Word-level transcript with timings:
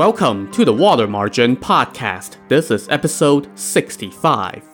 Welcome 0.00 0.50
to 0.52 0.64
the 0.64 0.72
Water 0.72 1.06
Margin 1.06 1.54
Podcast. 1.54 2.36
This 2.48 2.70
is 2.70 2.88
episode 2.88 3.50
65. 3.54 4.64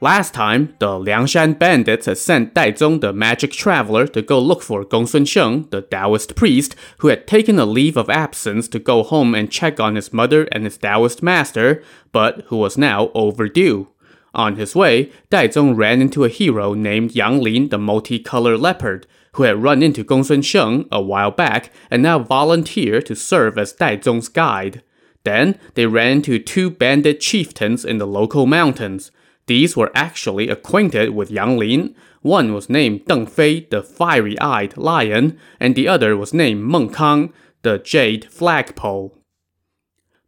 Last 0.00 0.32
time, 0.32 0.74
the 0.78 0.86
Liangshan 0.86 1.58
bandits 1.58 2.06
had 2.06 2.16
sent 2.16 2.54
Daizong 2.54 3.02
the 3.02 3.12
magic 3.12 3.52
traveler 3.52 4.06
to 4.06 4.22
go 4.22 4.38
look 4.38 4.62
for 4.62 4.86
Gongsun 4.86 5.28
Sheng, 5.28 5.68
the 5.68 5.82
Taoist 5.82 6.34
priest, 6.34 6.74
who 7.00 7.08
had 7.08 7.26
taken 7.26 7.58
a 7.58 7.66
leave 7.66 7.98
of 7.98 8.08
absence 8.08 8.68
to 8.68 8.78
go 8.78 9.02
home 9.02 9.34
and 9.34 9.52
check 9.52 9.78
on 9.78 9.94
his 9.94 10.10
mother 10.10 10.44
and 10.50 10.64
his 10.64 10.78
Taoist 10.78 11.22
master, 11.22 11.82
but 12.10 12.40
who 12.46 12.56
was 12.56 12.78
now 12.78 13.10
overdue. 13.12 13.88
On 14.32 14.56
his 14.56 14.74
way, 14.74 15.12
Daizong 15.30 15.76
ran 15.76 16.00
into 16.00 16.24
a 16.24 16.30
hero 16.30 16.72
named 16.72 17.14
Yang 17.14 17.40
Lin 17.42 17.68
the 17.68 17.76
multicolored 17.76 18.60
leopard, 18.60 19.06
who 19.34 19.44
had 19.44 19.62
run 19.62 19.82
into 19.82 20.04
Gongsun 20.04 20.44
Sheng 20.44 20.86
a 20.90 21.00
while 21.00 21.30
back 21.30 21.72
and 21.90 22.02
now 22.02 22.18
volunteered 22.18 23.06
to 23.06 23.14
serve 23.14 23.58
as 23.58 23.74
Daizong's 23.74 24.28
guide. 24.28 24.82
Then, 25.24 25.58
they 25.74 25.86
ran 25.86 26.18
into 26.18 26.38
two 26.38 26.70
bandit 26.70 27.20
chieftains 27.20 27.84
in 27.84 27.98
the 27.98 28.06
local 28.06 28.46
mountains. 28.46 29.10
These 29.46 29.76
were 29.76 29.90
actually 29.94 30.48
acquainted 30.48 31.10
with 31.10 31.30
Yang 31.30 31.56
Lin. 31.56 31.94
One 32.22 32.52
was 32.52 32.68
named 32.68 33.04
Deng 33.06 33.28
Fei, 33.28 33.60
the 33.60 33.82
fiery-eyed 33.82 34.76
lion, 34.76 35.38
and 35.60 35.74
the 35.74 35.88
other 35.88 36.16
was 36.16 36.34
named 36.34 36.64
Meng 36.64 36.90
Kang, 36.90 37.32
the 37.62 37.78
jade 37.78 38.26
flagpole. 38.30 39.16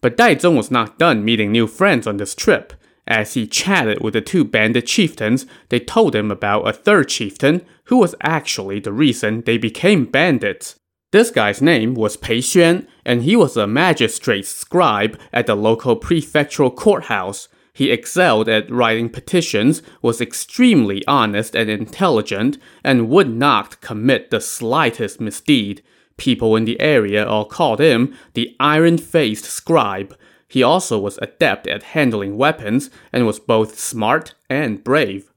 But 0.00 0.16
Daizong 0.16 0.56
was 0.56 0.70
not 0.70 0.98
done 0.98 1.24
meeting 1.24 1.52
new 1.52 1.66
friends 1.66 2.06
on 2.06 2.16
this 2.16 2.34
trip. 2.34 2.72
As 3.06 3.34
he 3.34 3.46
chatted 3.46 4.00
with 4.02 4.14
the 4.14 4.20
two 4.20 4.44
bandit 4.44 4.86
chieftains, 4.86 5.46
they 5.68 5.80
told 5.80 6.14
him 6.14 6.30
about 6.30 6.68
a 6.68 6.72
third 6.72 7.08
chieftain 7.08 7.64
who 7.84 7.96
was 7.96 8.14
actually 8.22 8.80
the 8.80 8.92
reason 8.92 9.42
they 9.42 9.58
became 9.58 10.04
bandits. 10.04 10.76
This 11.12 11.32
guy's 11.32 11.60
name 11.60 11.94
was 11.94 12.16
Pei 12.16 12.38
Xuan, 12.38 12.86
and 13.04 13.24
he 13.24 13.34
was 13.34 13.56
a 13.56 13.66
magistrate's 13.66 14.48
scribe 14.48 15.18
at 15.32 15.46
the 15.46 15.56
local 15.56 15.98
prefectural 15.98 16.74
courthouse. 16.74 17.48
He 17.72 17.90
excelled 17.90 18.48
at 18.48 18.70
writing 18.70 19.08
petitions, 19.08 19.82
was 20.02 20.20
extremely 20.20 21.04
honest 21.06 21.56
and 21.56 21.68
intelligent, 21.68 22.58
and 22.84 23.08
would 23.08 23.28
not 23.28 23.80
commit 23.80 24.30
the 24.30 24.40
slightest 24.40 25.20
misdeed. 25.20 25.82
People 26.16 26.54
in 26.54 26.64
the 26.64 26.78
area 26.80 27.26
all 27.26 27.46
called 27.46 27.80
him 27.80 28.14
the 28.34 28.54
iron 28.60 28.98
faced 28.98 29.46
scribe. 29.46 30.16
He 30.50 30.64
also 30.64 30.98
was 30.98 31.16
adept 31.22 31.68
at 31.68 31.94
handling 31.94 32.36
weapons 32.36 32.90
and 33.12 33.24
was 33.24 33.38
both 33.38 33.78
smart 33.78 34.34
and 34.48 34.82
brave. 34.82 35.30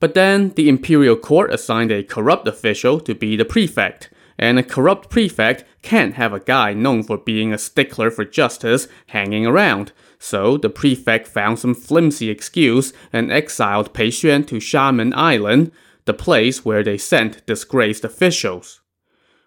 But 0.00 0.14
then 0.14 0.54
the 0.56 0.70
imperial 0.70 1.16
court 1.16 1.52
assigned 1.52 1.92
a 1.92 2.02
corrupt 2.02 2.48
official 2.48 2.98
to 3.00 3.14
be 3.14 3.36
the 3.36 3.44
prefect, 3.44 4.08
and 4.38 4.58
a 4.58 4.62
corrupt 4.62 5.10
prefect 5.10 5.66
can't 5.82 6.14
have 6.14 6.32
a 6.32 6.40
guy 6.40 6.72
known 6.72 7.02
for 7.02 7.18
being 7.18 7.52
a 7.52 7.58
stickler 7.58 8.10
for 8.10 8.24
justice 8.24 8.88
hanging 9.08 9.46
around. 9.46 9.92
So 10.18 10.56
the 10.56 10.70
prefect 10.70 11.28
found 11.28 11.58
some 11.58 11.74
flimsy 11.74 12.30
excuse 12.30 12.94
and 13.12 13.30
exiled 13.30 13.92
Pei 13.92 14.08
Xuan 14.08 14.46
to 14.46 14.56
Shamen 14.56 15.12
Island, 15.14 15.72
the 16.06 16.14
place 16.14 16.64
where 16.64 16.82
they 16.82 16.96
sent 16.96 17.44
disgraced 17.44 18.02
officials. 18.02 18.81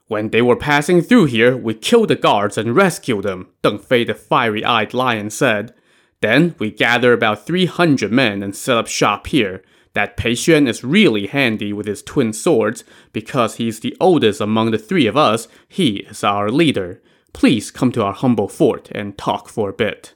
When 0.07 0.29
they 0.29 0.41
were 0.41 0.55
passing 0.55 1.01
through 1.01 1.25
here, 1.25 1.57
we 1.57 1.73
killed 1.73 2.09
the 2.09 2.15
guards 2.15 2.57
and 2.57 2.75
rescued 2.75 3.23
them, 3.23 3.47
Deng 3.63 3.81
Fei 3.81 4.03
the 4.03 4.13
fiery-eyed 4.13 4.93
lion 4.93 5.31
said. 5.31 5.73
Then 6.21 6.55
we 6.59 6.69
gathered 6.69 7.13
about 7.13 7.45
300 7.45 8.11
men 8.11 8.43
and 8.43 8.55
set 8.55 8.77
up 8.77 8.87
shop 8.87 9.27
here. 9.27 9.63
That 9.93 10.17
Pei 10.17 10.33
Xuan 10.33 10.67
is 10.67 10.83
really 10.83 11.27
handy 11.27 11.73
with 11.73 11.87
his 11.87 12.03
twin 12.03 12.33
swords. 12.33 12.83
Because 13.13 13.55
he's 13.55 13.79
the 13.79 13.95
oldest 13.99 14.41
among 14.41 14.71
the 14.71 14.77
three 14.77 15.07
of 15.07 15.17
us, 15.17 15.47
he 15.67 15.97
is 15.97 16.23
our 16.23 16.51
leader. 16.51 17.01
Please 17.33 17.71
come 17.71 17.91
to 17.93 18.03
our 18.03 18.13
humble 18.13 18.47
fort 18.47 18.89
and 18.91 19.17
talk 19.17 19.49
for 19.49 19.69
a 19.69 19.73
bit. 19.73 20.13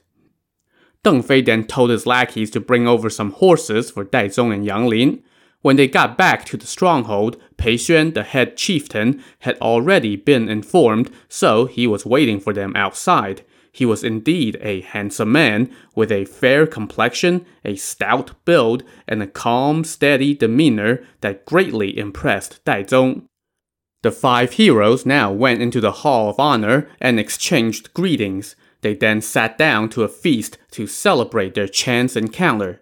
Deng 1.02 1.24
Fei 1.24 1.40
then 1.40 1.66
told 1.66 1.90
his 1.90 2.06
lackeys 2.06 2.50
to 2.50 2.60
bring 2.60 2.86
over 2.86 3.10
some 3.10 3.32
horses 3.32 3.90
for 3.90 4.04
Daizong 4.04 4.54
and 4.54 4.64
Yang 4.64 4.86
Lin. 4.86 5.22
When 5.62 5.76
they 5.76 5.88
got 5.88 6.16
back 6.16 6.44
to 6.46 6.56
the 6.56 6.66
stronghold, 6.66 7.36
Pei 7.58 7.74
Xuan, 7.74 8.14
the 8.14 8.22
head 8.22 8.56
chieftain, 8.56 9.22
had 9.40 9.58
already 9.58 10.16
been 10.16 10.48
informed, 10.48 11.10
so 11.28 11.66
he 11.66 11.86
was 11.86 12.06
waiting 12.06 12.40
for 12.40 12.54
them 12.54 12.74
outside. 12.74 13.44
He 13.70 13.84
was 13.84 14.02
indeed 14.02 14.58
a 14.62 14.80
handsome 14.80 15.30
man, 15.30 15.70
with 15.94 16.10
a 16.10 16.24
fair 16.24 16.66
complexion, 16.66 17.44
a 17.64 17.76
stout 17.76 18.32
build, 18.44 18.82
and 19.06 19.22
a 19.22 19.26
calm, 19.26 19.84
steady 19.84 20.34
demeanor 20.34 21.04
that 21.20 21.44
greatly 21.44 21.96
impressed 21.96 22.64
Daizong. 22.64 23.26
The 24.02 24.10
five 24.10 24.54
heroes 24.54 25.04
now 25.04 25.30
went 25.30 25.60
into 25.60 25.80
the 25.80 25.92
Hall 25.92 26.30
of 26.30 26.40
Honor 26.40 26.88
and 27.00 27.20
exchanged 27.20 27.92
greetings. 27.92 28.56
They 28.80 28.94
then 28.94 29.20
sat 29.20 29.58
down 29.58 29.90
to 29.90 30.04
a 30.04 30.08
feast 30.08 30.56
to 30.70 30.86
celebrate 30.86 31.52
their 31.54 31.68
chance 31.68 32.16
encounter. 32.16 32.80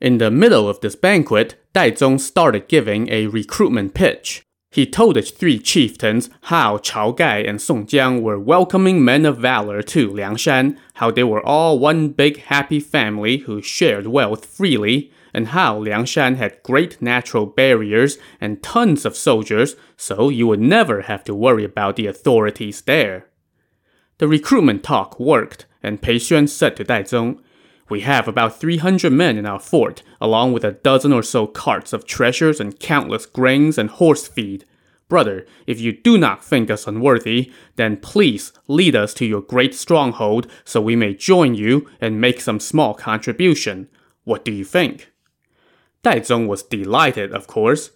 In 0.00 0.18
the 0.18 0.30
middle 0.30 0.68
of 0.68 0.80
this 0.80 0.96
banquet, 0.96 1.54
Daizong 1.74 2.18
started 2.18 2.68
giving 2.68 3.10
a 3.10 3.26
recruitment 3.26 3.94
pitch. 3.94 4.42
He 4.70 4.86
told 4.86 5.16
the 5.16 5.22
three 5.22 5.58
chieftains 5.58 6.28
how 6.42 6.78
Chao 6.78 7.12
Gai 7.12 7.42
and 7.44 7.60
Song 7.60 7.86
Jiang 7.86 8.20
were 8.20 8.38
welcoming 8.38 9.04
men 9.04 9.24
of 9.24 9.38
valor 9.38 9.82
to 9.82 10.10
Liangshan, 10.10 10.76
how 10.94 11.10
they 11.10 11.24
were 11.24 11.44
all 11.44 11.78
one 11.78 12.10
big 12.10 12.42
happy 12.44 12.80
family 12.80 13.38
who 13.38 13.62
shared 13.62 14.06
wealth 14.06 14.44
freely, 14.44 15.10
and 15.32 15.48
how 15.48 15.78
Liangshan 15.78 16.36
had 16.36 16.62
great 16.62 17.00
natural 17.00 17.46
barriers 17.46 18.18
and 18.40 18.62
tons 18.62 19.04
of 19.04 19.16
soldiers, 19.16 19.76
so 19.96 20.28
you 20.28 20.46
would 20.46 20.60
never 20.60 21.02
have 21.02 21.24
to 21.24 21.34
worry 21.34 21.64
about 21.64 21.96
the 21.96 22.06
authorities 22.06 22.82
there. 22.82 23.26
The 24.18 24.28
recruitment 24.28 24.82
talk 24.82 25.18
worked, 25.20 25.66
and 25.82 26.02
Pei 26.02 26.16
Xuan 26.16 26.48
said 26.48 26.76
to 26.76 26.84
Daizong, 26.84 27.40
we 27.88 28.00
have 28.00 28.28
about 28.28 28.60
300 28.60 29.12
men 29.12 29.36
in 29.38 29.46
our 29.46 29.58
fort, 29.58 30.02
along 30.20 30.52
with 30.52 30.64
a 30.64 30.72
dozen 30.72 31.12
or 31.12 31.22
so 31.22 31.46
carts 31.46 31.92
of 31.92 32.06
treasures 32.06 32.60
and 32.60 32.78
countless 32.78 33.26
grains 33.26 33.78
and 33.78 33.90
horse 33.90 34.28
feed. 34.28 34.64
Brother, 35.08 35.46
if 35.66 35.80
you 35.80 35.92
do 35.92 36.18
not 36.18 36.44
think 36.44 36.70
us 36.70 36.86
unworthy, 36.86 37.50
then 37.76 37.96
please 37.96 38.52
lead 38.66 38.94
us 38.94 39.14
to 39.14 39.24
your 39.24 39.40
great 39.40 39.74
stronghold 39.74 40.46
so 40.64 40.80
we 40.82 40.96
may 40.96 41.14
join 41.14 41.54
you 41.54 41.88
and 42.00 42.20
make 42.20 42.40
some 42.40 42.60
small 42.60 42.92
contribution. 42.92 43.88
What 44.24 44.44
do 44.44 44.52
you 44.52 44.64
think? 44.64 45.10
Daizong 46.04 46.46
was 46.46 46.62
delighted, 46.62 47.32
of 47.32 47.46
course. 47.46 47.90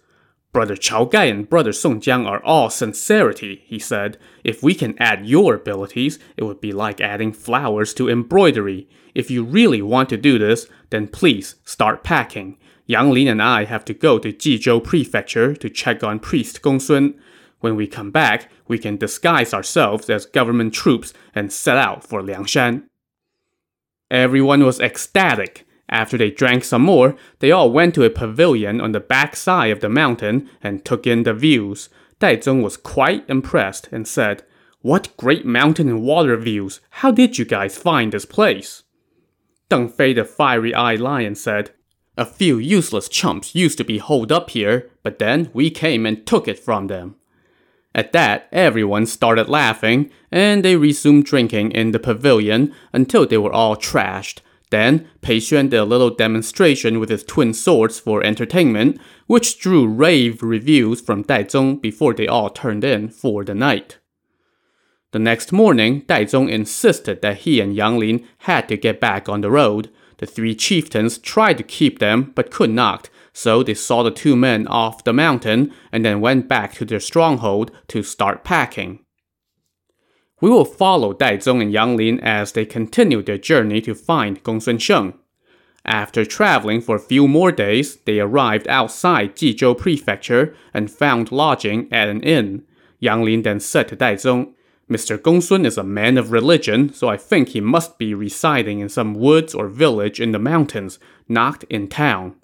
Brother 0.53 0.75
Chao 0.75 1.05
Gai 1.05 1.25
and 1.25 1.49
Brother 1.49 1.73
Song 1.73 1.99
Jiang 1.99 2.27
are 2.27 2.43
all 2.43 2.69
sincerity, 2.69 3.63
he 3.65 3.79
said. 3.79 4.19
If 4.43 4.61
we 4.61 4.75
can 4.75 4.95
add 4.99 5.25
your 5.25 5.55
abilities, 5.55 6.19
it 6.37 6.43
would 6.43 6.61
be 6.61 6.71
like 6.71 7.01
adding 7.01 7.33
flowers 7.33 7.91
to 7.95 8.07
embroidery. 8.07 8.87
If 9.15 9.31
you 9.31 9.43
really 9.43 9.81
want 9.81 10.09
to 10.09 10.17
do 10.17 10.37
this, 10.37 10.67
then 10.91 11.07
please 11.07 11.55
start 11.65 12.03
packing. 12.03 12.59
Yang 12.85 13.11
Lin 13.11 13.27
and 13.29 13.41
I 13.41 13.65
have 13.65 13.83
to 13.85 13.95
go 13.95 14.19
to 14.19 14.31
Jizhou 14.31 14.83
Prefecture 14.83 15.55
to 15.55 15.69
check 15.71 16.03
on 16.03 16.19
priest 16.19 16.61
Gongsun. 16.61 17.15
When 17.59 17.75
we 17.75 17.87
come 17.87 18.11
back, 18.11 18.51
we 18.67 18.77
can 18.77 18.97
disguise 18.97 19.55
ourselves 19.55 20.07
as 20.07 20.27
government 20.27 20.73
troops 20.75 21.13
and 21.33 21.51
set 21.51 21.77
out 21.77 22.03
for 22.03 22.21
Liangshan. 22.21 22.83
Everyone 24.11 24.63
was 24.63 24.79
ecstatic. 24.79 25.65
After 25.89 26.17
they 26.17 26.31
drank 26.31 26.63
some 26.63 26.81
more, 26.81 27.15
they 27.39 27.51
all 27.51 27.71
went 27.71 27.93
to 27.95 28.03
a 28.03 28.09
pavilion 28.09 28.81
on 28.81 28.93
the 28.93 28.99
back 28.99 29.35
side 29.35 29.71
of 29.71 29.81
the 29.81 29.89
mountain 29.89 30.49
and 30.61 30.83
took 30.83 31.05
in 31.05 31.23
the 31.23 31.33
views. 31.33 31.89
Daizong 32.19 32.63
was 32.63 32.77
quite 32.77 33.29
impressed 33.29 33.89
and 33.91 34.07
said, 34.07 34.43
What 34.81 35.15
great 35.17 35.45
mountain 35.45 35.89
and 35.89 36.01
water 36.01 36.37
views! 36.37 36.79
How 36.89 37.11
did 37.11 37.37
you 37.37 37.45
guys 37.45 37.77
find 37.77 38.11
this 38.11 38.25
place? 38.25 38.83
Deng 39.69 39.91
Fei 39.91 40.13
the 40.13 40.23
fiery-eyed 40.23 40.99
lion 40.99 41.35
said, 41.35 41.71
A 42.17 42.25
few 42.25 42.57
useless 42.57 43.09
chumps 43.09 43.55
used 43.55 43.77
to 43.77 43.83
be 43.83 43.97
holed 43.97 44.31
up 44.31 44.51
here, 44.51 44.89
but 45.03 45.19
then 45.19 45.49
we 45.53 45.69
came 45.69 46.05
and 46.05 46.25
took 46.25 46.47
it 46.47 46.59
from 46.59 46.87
them. 46.87 47.15
At 47.95 48.11
that, 48.13 48.47
everyone 48.51 49.05
started 49.05 49.49
laughing, 49.49 50.09
and 50.31 50.63
they 50.63 50.75
resumed 50.75 51.25
drinking 51.25 51.71
in 51.71 51.91
the 51.91 51.99
pavilion 51.99 52.73
until 52.91 53.27
they 53.27 53.37
were 53.37 53.53
all 53.53 53.75
trashed. 53.75 54.39
Then, 54.73 55.07
Pei 55.21 55.37
Xuan 55.37 55.69
did 55.69 55.77
a 55.77 55.85
little 55.85 56.09
demonstration 56.09 56.99
with 56.99 57.09
his 57.09 57.23
twin 57.23 57.53
swords 57.53 57.99
for 57.99 58.23
entertainment, 58.23 58.99
which 59.27 59.59
drew 59.59 59.85
rave 59.85 60.41
reviews 60.41 60.99
from 60.99 61.21
Dai 61.21 61.43
Zong 61.43 61.79
before 61.79 62.15
they 62.15 62.27
all 62.27 62.49
turned 62.49 62.83
in 62.83 63.09
for 63.09 63.43
the 63.43 63.53
night. 63.53 63.99
The 65.11 65.19
next 65.19 65.51
morning, 65.51 65.99
Dai 66.07 66.25
Zong 66.25 66.49
insisted 66.49 67.21
that 67.21 67.41
he 67.41 67.59
and 67.59 67.75
Yang 67.75 67.99
Lin 67.99 68.27
had 68.49 68.67
to 68.69 68.75
get 68.75 68.99
back 68.99 69.29
on 69.29 69.41
the 69.41 69.51
road. 69.51 69.91
The 70.17 70.25
three 70.25 70.55
chieftains 70.55 71.19
tried 71.19 71.59
to 71.59 71.63
keep 71.63 71.99
them, 71.99 72.31
but 72.33 72.49
could 72.49 72.71
not, 72.71 73.11
so 73.31 73.61
they 73.61 73.75
saw 73.75 74.01
the 74.01 74.09
two 74.09 74.35
men 74.35 74.65
off 74.65 75.03
the 75.03 75.13
mountain 75.13 75.71
and 75.91 76.03
then 76.03 76.19
went 76.19 76.47
back 76.47 76.73
to 76.73 76.85
their 76.85 76.99
stronghold 76.99 77.69
to 77.89 78.01
start 78.01 78.43
packing. 78.43 79.05
We 80.43 80.49
will 80.49 80.65
follow 80.65 81.13
Daizong 81.13 81.61
and 81.61 81.71
Yang 81.71 81.95
Lin 81.95 82.19
as 82.19 82.51
they 82.51 82.65
continue 82.65 83.21
their 83.21 83.37
journey 83.37 83.79
to 83.79 83.95
find 83.95 84.43
Gongsun 84.43 84.77
Sheng. 84.77 85.13
After 85.85 86.25
traveling 86.25 86.81
for 86.81 86.97
a 86.97 87.07
few 87.11 87.29
more 87.29 87.53
days, 87.53 87.95
they 88.03 88.19
arrived 88.19 88.67
outside 88.67 89.37
Jizhou 89.37 89.77
Prefecture 89.77 90.53
and 90.73 90.91
found 90.91 91.31
lodging 91.31 91.87
at 91.93 92.09
an 92.09 92.21
inn. 92.23 92.65
Yang 92.99 93.23
Lin 93.23 93.41
then 93.43 93.61
said 93.61 93.87
to 93.87 93.95
Daizong, 93.95 94.51
Mr. 94.89 95.17
Gongsun 95.17 95.65
is 95.65 95.77
a 95.77 95.83
man 95.83 96.17
of 96.17 96.33
religion, 96.33 96.93
so 96.93 97.07
I 97.07 97.15
think 97.15 97.47
he 97.47 97.61
must 97.61 97.97
be 97.97 98.13
residing 98.13 98.79
in 98.79 98.89
some 98.89 99.13
woods 99.13 99.55
or 99.55 99.69
village 99.69 100.19
in 100.19 100.33
the 100.33 100.39
mountains, 100.39 100.99
not 101.29 101.63
in 101.69 101.87
town. 101.87 102.35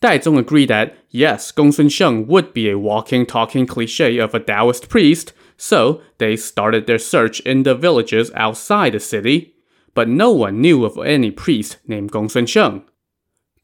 Daizong 0.00 0.38
agreed 0.38 0.68
that, 0.68 0.96
yes, 1.10 1.50
Gongsun 1.50 1.90
Sheng 1.90 2.28
would 2.28 2.54
be 2.54 2.70
a 2.70 2.78
walking, 2.78 3.26
talking 3.26 3.66
cliche 3.66 4.18
of 4.18 4.36
a 4.36 4.38
Taoist 4.38 4.88
priest, 4.88 5.32
so 5.56 6.02
they 6.18 6.36
started 6.36 6.86
their 6.86 6.98
search 6.98 7.40
in 7.40 7.62
the 7.62 7.74
villages 7.74 8.30
outside 8.34 8.92
the 8.92 9.00
city, 9.00 9.54
but 9.94 10.08
no 10.08 10.30
one 10.30 10.60
knew 10.60 10.84
of 10.84 10.98
any 10.98 11.30
priest 11.30 11.78
named 11.86 12.12
Gongsun 12.12 12.48
Sheng. 12.48 12.84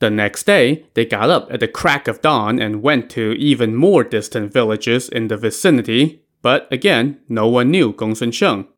The 0.00 0.10
next 0.10 0.44
day, 0.44 0.86
they 0.94 1.04
got 1.04 1.30
up 1.30 1.50
at 1.50 1.60
the 1.60 1.68
crack 1.68 2.06
of 2.06 2.22
dawn 2.22 2.60
and 2.60 2.82
went 2.82 3.10
to 3.10 3.32
even 3.32 3.74
more 3.74 4.04
distant 4.04 4.52
villages 4.52 5.08
in 5.08 5.28
the 5.28 5.36
vicinity, 5.36 6.22
but 6.40 6.68
again, 6.70 7.20
no 7.28 7.48
one 7.48 7.70
knew 7.70 7.92
Gongsun 7.92 8.32
Sheng. 8.32 8.68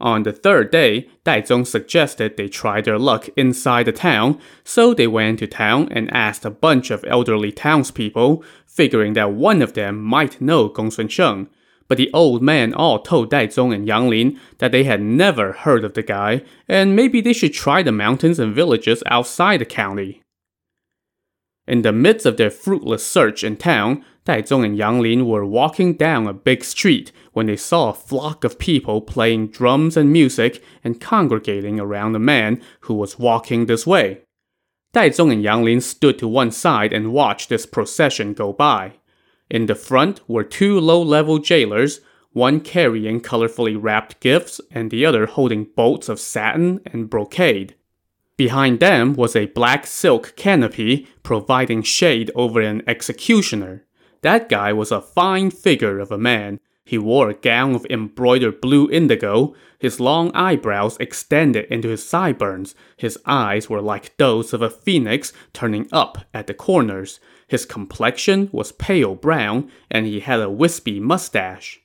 On 0.00 0.22
the 0.22 0.32
third 0.32 0.70
day, 0.70 1.08
Daizong 1.24 1.66
suggested 1.66 2.36
they 2.36 2.48
try 2.48 2.80
their 2.80 2.98
luck 2.98 3.28
inside 3.36 3.84
the 3.84 3.92
town, 3.92 4.40
so 4.64 4.92
they 4.92 5.06
went 5.06 5.38
to 5.38 5.46
town 5.46 5.88
and 5.90 6.12
asked 6.12 6.44
a 6.44 6.50
bunch 6.50 6.90
of 6.90 7.04
elderly 7.06 7.52
townspeople, 7.52 8.42
figuring 8.66 9.12
that 9.12 9.32
one 9.32 9.62
of 9.62 9.74
them 9.74 10.02
might 10.02 10.40
know 10.40 10.68
Gongsun 10.68 11.10
Sheng. 11.10 11.48
But 11.88 11.98
the 11.98 12.10
old 12.12 12.42
man 12.42 12.72
all 12.72 12.98
told 12.98 13.30
Daizong 13.30 13.74
and 13.74 13.86
Yang 13.86 14.08
Lin 14.08 14.40
that 14.58 14.72
they 14.72 14.84
had 14.84 15.02
never 15.02 15.52
heard 15.52 15.84
of 15.84 15.94
the 15.94 16.02
guy, 16.02 16.42
and 16.66 16.96
maybe 16.96 17.20
they 17.20 17.32
should 17.32 17.52
try 17.52 17.82
the 17.82 17.92
mountains 17.92 18.38
and 18.38 18.54
villages 18.54 19.02
outside 19.06 19.60
the 19.60 19.66
county. 19.66 20.22
In 21.66 21.82
the 21.82 21.92
midst 21.92 22.26
of 22.26 22.36
their 22.36 22.50
fruitless 22.50 23.06
search 23.06 23.42
in 23.42 23.56
town, 23.56 24.04
Daizong 24.26 24.64
and 24.64 24.76
Yang 24.76 25.00
Lin 25.00 25.26
were 25.26 25.44
walking 25.44 25.94
down 25.94 26.26
a 26.26 26.32
big 26.32 26.64
street 26.64 27.12
when 27.32 27.46
they 27.46 27.56
saw 27.56 27.90
a 27.90 27.94
flock 27.94 28.44
of 28.44 28.58
people 28.58 29.00
playing 29.00 29.48
drums 29.48 29.96
and 29.96 30.12
music 30.12 30.62
and 30.82 31.00
congregating 31.00 31.78
around 31.78 32.14
a 32.16 32.18
man 32.18 32.62
who 32.80 32.94
was 32.94 33.18
walking 33.18 33.66
this 33.66 33.86
way. 33.86 34.20
Daizong 34.94 35.32
and 35.32 35.42
Yang 35.42 35.64
Lin 35.64 35.80
stood 35.80 36.18
to 36.18 36.28
one 36.28 36.50
side 36.50 36.92
and 36.92 37.12
watched 37.12 37.48
this 37.48 37.66
procession 37.66 38.32
go 38.32 38.52
by. 38.52 38.94
In 39.50 39.66
the 39.66 39.74
front 39.74 40.20
were 40.28 40.44
two 40.44 40.80
low-level 40.80 41.38
jailers, 41.38 42.00
one 42.32 42.60
carrying 42.60 43.20
colorfully 43.20 43.76
wrapped 43.80 44.20
gifts 44.20 44.60
and 44.70 44.90
the 44.90 45.06
other 45.06 45.26
holding 45.26 45.64
bolts 45.76 46.08
of 46.08 46.18
satin 46.18 46.80
and 46.86 47.08
brocade. 47.08 47.76
Behind 48.36 48.80
them 48.80 49.14
was 49.14 49.36
a 49.36 49.46
black 49.46 49.86
silk 49.86 50.34
canopy 50.34 51.06
providing 51.22 51.82
shade 51.82 52.32
over 52.34 52.60
an 52.60 52.82
executioner. 52.88 53.84
That 54.22 54.48
guy 54.48 54.72
was 54.72 54.90
a 54.90 55.00
fine 55.00 55.52
figure 55.52 56.00
of 56.00 56.10
a 56.10 56.18
man. 56.18 56.58
He 56.84 56.98
wore 56.98 57.30
a 57.30 57.34
gown 57.34 57.74
of 57.74 57.86
embroidered 57.88 58.60
blue 58.60 58.90
indigo. 58.90 59.54
His 59.78 60.00
long 60.00 60.32
eyebrows 60.34 60.96
extended 60.98 61.66
into 61.66 61.88
his 61.88 62.04
sideburns. 62.04 62.74
His 62.96 63.18
eyes 63.24 63.70
were 63.70 63.80
like 63.80 64.16
those 64.16 64.52
of 64.52 64.62
a 64.62 64.70
phoenix 64.70 65.32
turning 65.52 65.88
up 65.92 66.26
at 66.34 66.46
the 66.48 66.54
corners. 66.54 67.20
His 67.48 67.66
complexion 67.66 68.48
was 68.52 68.72
pale 68.72 69.14
brown, 69.14 69.70
and 69.90 70.06
he 70.06 70.20
had 70.20 70.40
a 70.40 70.50
wispy 70.50 71.00
mustache. 71.00 71.80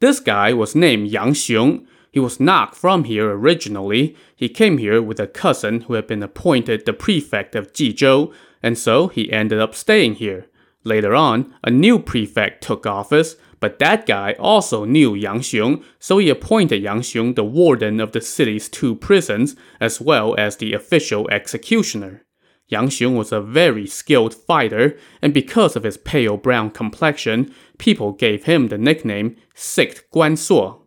This 0.00 0.20
guy 0.20 0.52
was 0.52 0.74
named 0.74 1.08
Yang 1.08 1.32
Xiong. 1.34 1.86
He 2.10 2.20
was 2.20 2.40
not 2.40 2.76
from 2.76 3.04
here 3.04 3.30
originally. 3.30 4.16
He 4.34 4.48
came 4.48 4.78
here 4.78 5.00
with 5.00 5.20
a 5.20 5.26
cousin 5.26 5.82
who 5.82 5.94
had 5.94 6.06
been 6.06 6.22
appointed 6.22 6.84
the 6.84 6.92
prefect 6.92 7.54
of 7.54 7.72
Jizhou, 7.72 8.32
and 8.62 8.76
so 8.78 9.08
he 9.08 9.32
ended 9.32 9.60
up 9.60 9.74
staying 9.74 10.14
here. 10.14 10.46
Later 10.84 11.14
on, 11.14 11.54
a 11.62 11.70
new 11.70 11.98
prefect 11.98 12.64
took 12.64 12.86
office, 12.86 13.36
but 13.60 13.78
that 13.78 14.06
guy 14.06 14.34
also 14.38 14.86
knew 14.86 15.14
Yang 15.14 15.40
Xiong, 15.40 15.84
so 15.98 16.16
he 16.16 16.30
appointed 16.30 16.82
Yang 16.82 17.00
Xiong 17.02 17.34
the 17.36 17.44
warden 17.44 18.00
of 18.00 18.12
the 18.12 18.22
city's 18.22 18.68
two 18.68 18.94
prisons, 18.94 19.54
as 19.78 20.00
well 20.00 20.34
as 20.38 20.56
the 20.56 20.72
official 20.72 21.28
executioner. 21.30 22.24
Yang 22.70 22.88
Xiong 22.88 23.16
was 23.16 23.32
a 23.32 23.40
very 23.40 23.86
skilled 23.86 24.32
fighter, 24.32 24.96
and 25.20 25.34
because 25.34 25.74
of 25.76 25.82
his 25.82 25.96
pale 25.96 26.36
brown 26.36 26.70
complexion, 26.70 27.52
people 27.78 28.12
gave 28.12 28.44
him 28.44 28.68
the 28.68 28.78
nickname 28.78 29.36
Sick 29.54 30.08
Guan 30.12 30.38
Suo. 30.38 30.86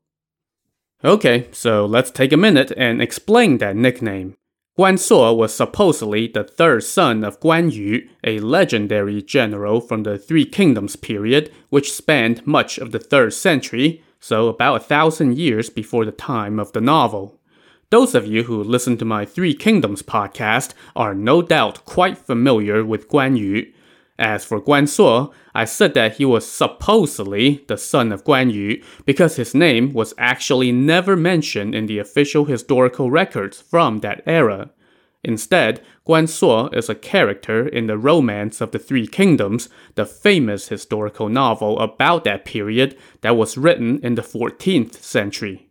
Okay, 1.04 1.50
so 1.52 1.86
let's 1.86 2.10
take 2.10 2.32
a 2.32 2.38
minute 2.38 2.72
and 2.78 3.02
explain 3.02 3.58
that 3.58 3.76
nickname. 3.76 4.36
Guan 4.80 4.98
Suo 4.98 5.34
was 5.34 5.54
supposedly 5.54 6.28
the 6.28 6.46
third 6.46 6.84
son 6.84 7.24
of 7.26 7.40
Guan 7.42 7.72
Yu, 7.72 8.08
a 8.24 8.40
legendary 8.40 9.22
general 9.22 9.82
from 9.82 10.04
the 10.04 10.18
Three 10.18 10.46
Kingdoms 10.46 10.96
period, 10.96 11.52
which 11.70 11.92
spanned 11.92 12.48
much 12.48 12.78
of 12.78 12.92
the 12.92 13.00
3rd 13.00 13.34
century, 13.34 14.04
so 14.22 14.48
about 14.48 14.78
a 14.78 14.86
thousand 14.86 15.38
years 15.38 15.70
before 15.70 16.06
the 16.06 16.12
time 16.14 16.58
of 16.60 16.72
the 16.72 16.82
novel. 16.82 17.40
Those 17.94 18.16
of 18.16 18.26
you 18.26 18.46
who 18.46 18.64
listen 18.64 18.98
to 18.98 19.06
my 19.06 19.24
Three 19.24 19.54
Kingdoms 19.54 20.02
podcast 20.02 20.74
are 20.96 21.14
no 21.14 21.44
doubt 21.44 21.86
quite 21.86 22.18
familiar 22.18 22.84
with 22.84 23.08
Guan 23.08 23.38
Yu, 23.38 23.72
as 24.18 24.44
for 24.44 24.60
Guan 24.60 24.90
Suo, 24.90 25.32
I 25.54 25.66
said 25.66 25.94
that 25.94 26.16
he 26.16 26.26
was 26.26 26.52
supposedly 26.52 27.64
the 27.68 27.78
son 27.78 28.12
of 28.12 28.24
Guan 28.24 28.52
Yu 28.52 28.82
because 29.06 29.36
his 29.36 29.54
name 29.54 29.94
was 29.94 30.16
actually 30.18 30.72
never 30.72 31.16
mentioned 31.16 31.76
in 31.76 31.86
the 31.86 32.00
official 32.00 32.46
historical 32.46 33.12
records 33.12 33.62
from 33.62 34.00
that 34.00 34.24
era. 34.26 34.72
Instead, 35.24 35.80
Guan 36.08 36.28
Suo 36.28 36.70
is 36.70 36.90
a 36.90 36.96
character 36.96 37.68
in 37.68 37.86
the 37.86 38.00
Romance 38.00 38.60
of 38.60 38.72
the 38.72 38.80
Three 38.80 39.06
Kingdoms, 39.06 39.70
the 39.94 40.08
famous 40.08 40.70
historical 40.70 41.30
novel 41.30 41.80
about 41.80 42.24
that 42.24 42.44
period 42.44 42.98
that 43.22 43.38
was 43.38 43.56
written 43.56 44.00
in 44.02 44.16
the 44.16 44.24
14th 44.24 44.96
century. 44.96 45.70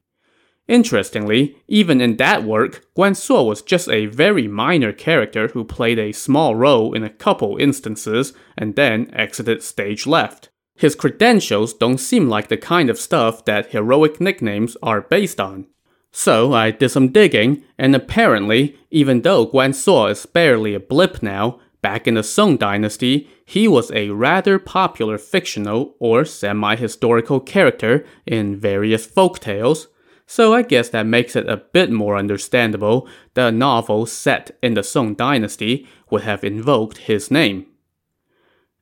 Interestingly, 0.68 1.56
even 1.66 2.00
in 2.00 2.16
that 2.16 2.44
work, 2.44 2.86
Guan 2.96 3.16
Suo 3.16 3.42
was 3.42 3.62
just 3.62 3.88
a 3.88 4.06
very 4.06 4.46
minor 4.46 4.92
character 4.92 5.48
who 5.48 5.64
played 5.64 5.98
a 5.98 6.12
small 6.12 6.54
role 6.54 6.94
in 6.94 7.02
a 7.02 7.10
couple 7.10 7.56
instances 7.56 8.32
and 8.56 8.76
then 8.76 9.10
exited 9.12 9.62
stage 9.62 10.06
left. 10.06 10.50
His 10.76 10.94
credentials 10.94 11.74
don't 11.74 11.98
seem 11.98 12.28
like 12.28 12.48
the 12.48 12.56
kind 12.56 12.88
of 12.90 12.98
stuff 12.98 13.44
that 13.44 13.72
heroic 13.72 14.20
nicknames 14.20 14.76
are 14.82 15.02
based 15.02 15.40
on. 15.40 15.66
So 16.12 16.52
I 16.52 16.70
did 16.70 16.90
some 16.90 17.08
digging, 17.08 17.64
and 17.78 17.94
apparently, 17.94 18.76
even 18.90 19.22
though 19.22 19.46
Guan 19.46 19.74
Suo 19.74 20.06
is 20.06 20.26
barely 20.26 20.74
a 20.74 20.80
blip 20.80 21.22
now, 21.22 21.58
back 21.80 22.06
in 22.06 22.14
the 22.14 22.22
Song 22.22 22.56
dynasty, 22.56 23.28
he 23.44 23.66
was 23.66 23.90
a 23.92 24.10
rather 24.10 24.58
popular 24.58 25.18
fictional 25.18 25.96
or 25.98 26.24
semi-historical 26.24 27.40
character 27.40 28.04
in 28.26 28.56
various 28.56 29.04
folk 29.04 29.38
tales, 29.40 29.88
so 30.32 30.54
I 30.54 30.62
guess 30.62 30.88
that 30.88 31.04
makes 31.04 31.36
it 31.36 31.46
a 31.46 31.58
bit 31.58 31.90
more 31.92 32.16
understandable 32.16 33.06
that 33.34 33.48
a 33.48 33.52
novel 33.52 34.06
set 34.06 34.56
in 34.62 34.72
the 34.72 34.82
Song 34.82 35.12
dynasty 35.12 35.86
would 36.10 36.22
have 36.22 36.42
invoked 36.42 36.96
his 36.96 37.30
name. 37.30 37.66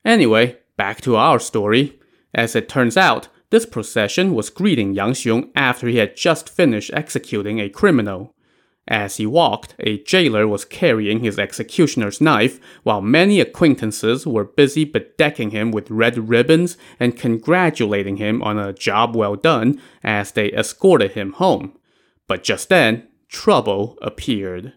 Anyway, 0.05 0.59
back 0.77 1.01
to 1.01 1.17
our 1.17 1.39
story. 1.39 1.99
As 2.33 2.55
it 2.55 2.69
turns 2.69 2.95
out, 2.95 3.27
this 3.49 3.65
procession 3.65 4.33
was 4.33 4.49
greeting 4.49 4.93
Yang 4.93 5.11
Xiong 5.11 5.49
after 5.53 5.89
he 5.89 5.97
had 5.97 6.15
just 6.15 6.47
finished 6.47 6.91
executing 6.93 7.59
a 7.59 7.67
criminal. 7.67 8.33
As 8.87 9.17
he 9.17 9.25
walked, 9.25 9.75
a 9.79 9.99
jailer 9.99 10.47
was 10.47 10.65
carrying 10.65 11.19
his 11.19 11.37
executioner's 11.37 12.19
knife, 12.19 12.59
while 12.83 13.01
many 13.01 13.39
acquaintances 13.39 14.25
were 14.25 14.43
busy 14.43 14.85
bedecking 14.85 15.51
him 15.51 15.71
with 15.71 15.91
red 15.91 16.29
ribbons 16.29 16.77
and 16.99 17.17
congratulating 17.17 18.17
him 18.17 18.41
on 18.41 18.57
a 18.57 18.73
job 18.73 19.15
well 19.15 19.35
done 19.35 19.79
as 20.03 20.31
they 20.31 20.51
escorted 20.51 21.11
him 21.11 21.33
home. 21.33 21.77
But 22.27 22.43
just 22.43 22.69
then, 22.69 23.07
trouble 23.29 23.97
appeared. 24.01 24.73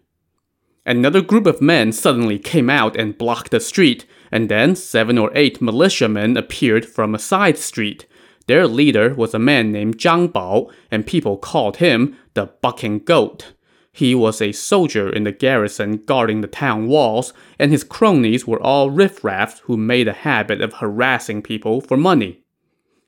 Another 0.85 1.21
group 1.21 1.47
of 1.47 1.61
men 1.61 1.91
suddenly 1.91 2.37
came 2.37 2.69
out 2.69 2.95
and 2.95 3.17
blocked 3.17 3.49
the 3.49 3.59
street, 3.59 4.05
and 4.31 4.49
then 4.49 4.75
seven 4.75 5.17
or 5.17 5.31
eight 5.33 5.61
militiamen 5.61 6.37
appeared 6.37 6.85
from 6.85 7.15
a 7.15 7.19
side 7.19 7.57
street. 7.57 8.05
Their 8.45 8.67
leader 8.67 9.15
was 9.15 9.33
a 9.33 9.39
man 9.39 9.71
named 9.71 9.97
Zhang 9.97 10.31
Bao, 10.31 10.71
and 10.91 11.07
people 11.07 11.37
called 11.37 11.77
him 11.77 12.15
the 12.35 12.45
Bucking 12.61 12.99
Goat. 12.99 13.54
He 13.95 14.13
was 14.13 14.41
a 14.41 14.51
soldier 14.51 15.09
in 15.09 15.23
the 15.23 15.31
garrison 15.31 16.03
guarding 16.05 16.41
the 16.41 16.49
town 16.49 16.87
walls, 16.87 17.31
and 17.57 17.71
his 17.71 17.85
cronies 17.85 18.45
were 18.45 18.61
all 18.61 18.91
riffraffs 18.91 19.59
who 19.59 19.77
made 19.77 20.09
a 20.09 20.11
habit 20.11 20.59
of 20.59 20.73
harassing 20.73 21.41
people 21.41 21.79
for 21.79 21.95
money. 21.95 22.43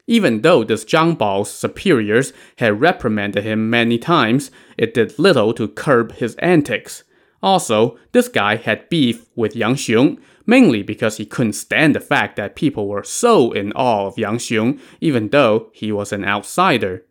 Even 0.08 0.44
though 0.44 0.64
this 0.64 0.86
Zhang 0.86 1.18
Bao's 1.18 1.52
superiors 1.52 2.32
had 2.60 2.80
reprimanded 2.80 3.44
him 3.44 3.70
many 3.70 3.98
times, 3.98 4.50
it 4.78 4.94
did 4.94 5.20
little 5.20 5.54
to 5.56 5.68
curb 5.68 6.14
his 6.14 6.36
antics. 6.36 7.04
Also, 7.44 7.98
this 8.14 8.30
guy 8.30 8.56
had 8.56 8.88
beef 8.88 9.26
with 9.36 9.58
Yang 9.58 9.76
Xiong, 9.76 10.20
mainly 10.46 10.84
because 10.84 11.18
he 11.18 11.26
couldn't 11.26 11.52
stand 11.52 11.96
the 11.96 12.00
fact 12.00 12.38
that 12.38 12.56
people 12.56 12.88
were 12.88 13.04
so 13.04 13.52
in 13.52 13.74
awe 13.74 14.08
of 14.08 14.18
Yang 14.18 14.38
Xiong, 14.38 14.80
even 15.02 15.28
though 15.32 15.70
he 15.74 15.92
was 15.92 16.14
an 16.14 16.24
outsider. 16.24 17.04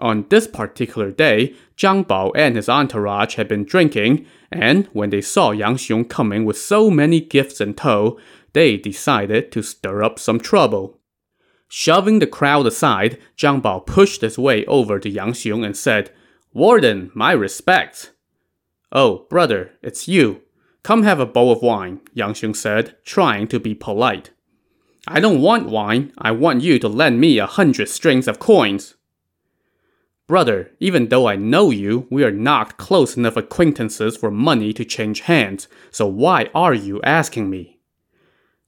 On 0.00 0.26
this 0.28 0.46
particular 0.48 1.10
day, 1.10 1.54
Zhang 1.76 2.04
Bao 2.04 2.32
and 2.34 2.56
his 2.56 2.68
entourage 2.68 3.36
had 3.36 3.46
been 3.46 3.64
drinking, 3.64 4.26
and 4.50 4.86
when 4.92 5.10
they 5.10 5.20
saw 5.20 5.52
Yang 5.52 5.76
Xiong 5.76 6.10
coming 6.10 6.44
with 6.44 6.58
so 6.58 6.90
many 6.90 7.20
gifts 7.20 7.60
in 7.60 7.74
tow, 7.74 8.18
they 8.54 8.76
decided 8.76 9.52
to 9.52 9.62
stir 9.62 10.02
up 10.02 10.18
some 10.18 10.40
trouble. 10.40 10.98
Shoving 11.68 12.18
the 12.18 12.26
crowd 12.26 12.66
aside, 12.66 13.18
Zhang 13.36 13.62
Bao 13.62 13.86
pushed 13.86 14.20
his 14.20 14.38
way 14.38 14.64
over 14.66 14.98
to 14.98 15.08
Yang 15.08 15.32
Xiong 15.32 15.64
and 15.64 15.76
said, 15.76 16.10
Warden, 16.52 17.10
my 17.14 17.32
respects. 17.32 18.10
Oh, 18.92 19.26
brother, 19.28 19.72
it's 19.82 20.06
you. 20.06 20.42
Come 20.82 21.02
have 21.02 21.18
a 21.18 21.26
bowl 21.26 21.50
of 21.50 21.62
wine, 21.62 22.00
Yang 22.12 22.34
Xiong 22.34 22.56
said, 22.56 22.96
trying 23.04 23.48
to 23.48 23.58
be 23.58 23.74
polite. 23.74 24.30
I 25.06 25.20
don't 25.20 25.40
want 25.40 25.68
wine. 25.68 26.12
I 26.16 26.30
want 26.30 26.62
you 26.62 26.78
to 26.78 26.88
lend 26.88 27.20
me 27.20 27.38
a 27.38 27.46
hundred 27.46 27.88
strings 27.88 28.28
of 28.28 28.38
coins. 28.38 28.94
Brother, 30.26 30.70
even 30.80 31.08
though 31.08 31.26
I 31.26 31.36
know 31.36 31.70
you, 31.70 32.06
we 32.10 32.24
are 32.24 32.30
not 32.30 32.78
close 32.78 33.16
enough 33.16 33.36
acquaintances 33.36 34.16
for 34.16 34.30
money 34.30 34.72
to 34.72 34.84
change 34.84 35.20
hands, 35.20 35.68
so 35.90 36.06
why 36.06 36.48
are 36.54 36.72
you 36.72 37.02
asking 37.02 37.50
me? 37.50 37.78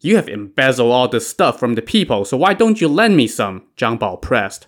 You 0.00 0.16
have 0.16 0.28
embezzled 0.28 0.92
all 0.92 1.08
this 1.08 1.26
stuff 1.26 1.58
from 1.58 1.74
the 1.74 1.82
people, 1.82 2.26
so 2.26 2.36
why 2.36 2.52
don't 2.52 2.80
you 2.80 2.88
lend 2.88 3.16
me 3.16 3.26
some? 3.26 3.64
Zhang 3.78 3.98
Bao 3.98 4.20
pressed. 4.20 4.66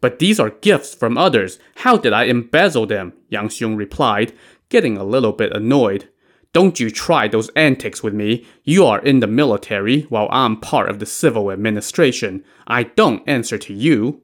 But 0.00 0.20
these 0.20 0.38
are 0.38 0.50
gifts 0.50 0.94
from 0.94 1.18
others. 1.18 1.58
How 1.76 1.96
did 1.96 2.12
I 2.12 2.24
embezzle 2.24 2.86
them? 2.86 3.12
Yang 3.28 3.48
Xiong 3.48 3.76
replied, 3.76 4.32
getting 4.68 4.96
a 4.96 5.04
little 5.04 5.32
bit 5.32 5.52
annoyed. 5.56 6.08
Don't 6.52 6.78
you 6.78 6.90
try 6.90 7.26
those 7.26 7.50
antics 7.50 8.04
with 8.04 8.14
me. 8.14 8.46
You 8.62 8.86
are 8.86 9.00
in 9.00 9.18
the 9.18 9.26
military 9.26 10.02
while 10.02 10.28
I'm 10.30 10.60
part 10.60 10.88
of 10.88 11.00
the 11.00 11.06
civil 11.06 11.50
administration. 11.50 12.44
I 12.68 12.84
don't 12.84 13.28
answer 13.28 13.58
to 13.58 13.74
you. 13.74 14.22